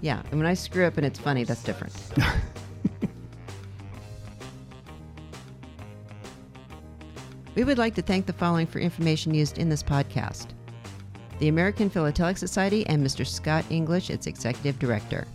Yeah. 0.00 0.22
And 0.30 0.40
when 0.40 0.46
I 0.46 0.54
screw 0.54 0.86
up 0.86 0.96
and 0.96 1.06
it's 1.06 1.18
funny, 1.18 1.44
that's 1.44 1.62
different. 1.62 1.94
we 7.60 7.64
would 7.64 7.76
like 7.76 7.94
to 7.94 8.00
thank 8.00 8.24
the 8.24 8.32
following 8.32 8.66
for 8.66 8.78
information 8.78 9.34
used 9.34 9.58
in 9.58 9.68
this 9.68 9.82
podcast 9.82 10.46
the 11.40 11.48
American 11.48 11.90
Philatelic 11.90 12.38
Society 12.38 12.86
and 12.86 13.06
Mr. 13.06 13.26
Scott 13.26 13.66
English, 13.68 14.08
its 14.08 14.26
executive 14.26 14.78
director. 14.78 15.26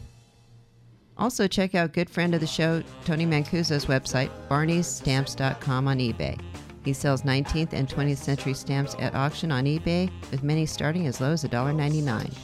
Also, 1.17 1.47
check 1.47 1.75
out 1.75 1.93
good 1.93 2.09
friend 2.09 2.33
of 2.33 2.41
the 2.41 2.47
show, 2.47 2.81
Tony 3.05 3.27
Mancuso's 3.27 3.85
website, 3.85 4.31
barneystamps.com 4.49 5.87
on 5.87 5.99
eBay. 5.99 6.39
He 6.83 6.93
sells 6.93 7.21
19th 7.21 7.73
and 7.73 7.87
20th 7.87 8.17
century 8.17 8.55
stamps 8.55 8.95
at 8.97 9.13
auction 9.13 9.51
on 9.51 9.65
eBay, 9.65 10.11
with 10.31 10.43
many 10.43 10.65
starting 10.65 11.05
as 11.05 11.21
low 11.21 11.31
as 11.31 11.43
$1.99. 11.43 12.35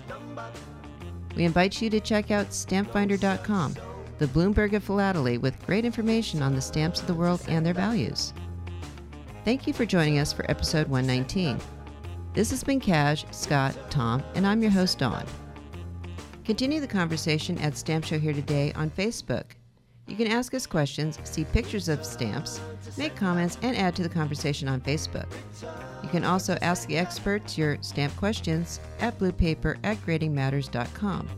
We 1.35 1.43
invite 1.43 1.81
you 1.81 1.89
to 1.89 1.99
check 1.99 2.29
out 2.29 2.49
stampfinder.com, 2.49 3.75
the 4.19 4.27
Bloomberg 4.27 4.73
of 4.73 4.83
philately, 4.83 5.39
with 5.39 5.65
great 5.65 5.85
information 5.85 6.43
on 6.43 6.53
the 6.53 6.61
stamps 6.61 7.01
of 7.01 7.07
the 7.07 7.15
world 7.15 7.41
and 7.47 7.65
their 7.65 7.73
values. 7.73 8.33
Thank 9.43 9.65
you 9.65 9.73
for 9.73 9.87
joining 9.87 10.19
us 10.19 10.31
for 10.31 10.49
episode 10.51 10.87
119. 10.87 11.59
This 12.33 12.51
has 12.51 12.63
been 12.63 12.79
Cash, 12.79 13.25
Scott, 13.31 13.75
Tom, 13.89 14.23
and 14.35 14.45
I'm 14.45 14.61
your 14.61 14.69
host, 14.69 14.99
Dawn. 14.99 15.25
Continue 16.45 16.79
the 16.79 16.87
conversation 16.87 17.57
at 17.57 17.75
Stamp 17.75 18.05
Show 18.05 18.19
Here 18.19 18.33
Today 18.33 18.71
on 18.73 18.91
Facebook. 18.91 19.45
You 20.07 20.15
can 20.15 20.27
ask 20.27 20.53
us 20.53 20.67
questions, 20.67 21.17
see 21.23 21.43
pictures 21.43 21.89
of 21.89 22.05
stamps, 22.05 22.61
make 22.97 23.15
comments, 23.15 23.57
and 23.63 23.75
add 23.75 23.95
to 23.95 24.03
the 24.03 24.09
conversation 24.09 24.67
on 24.67 24.79
Facebook. 24.79 25.31
You 26.03 26.09
can 26.09 26.23
also 26.23 26.55
ask 26.61 26.87
the 26.87 26.97
experts 26.97 27.57
your 27.57 27.77
stamp 27.81 28.15
questions 28.17 28.79
at 28.99 29.17
bluepaper 29.17 29.77
at 29.83 29.97
gradingmatters.com. 30.05 31.29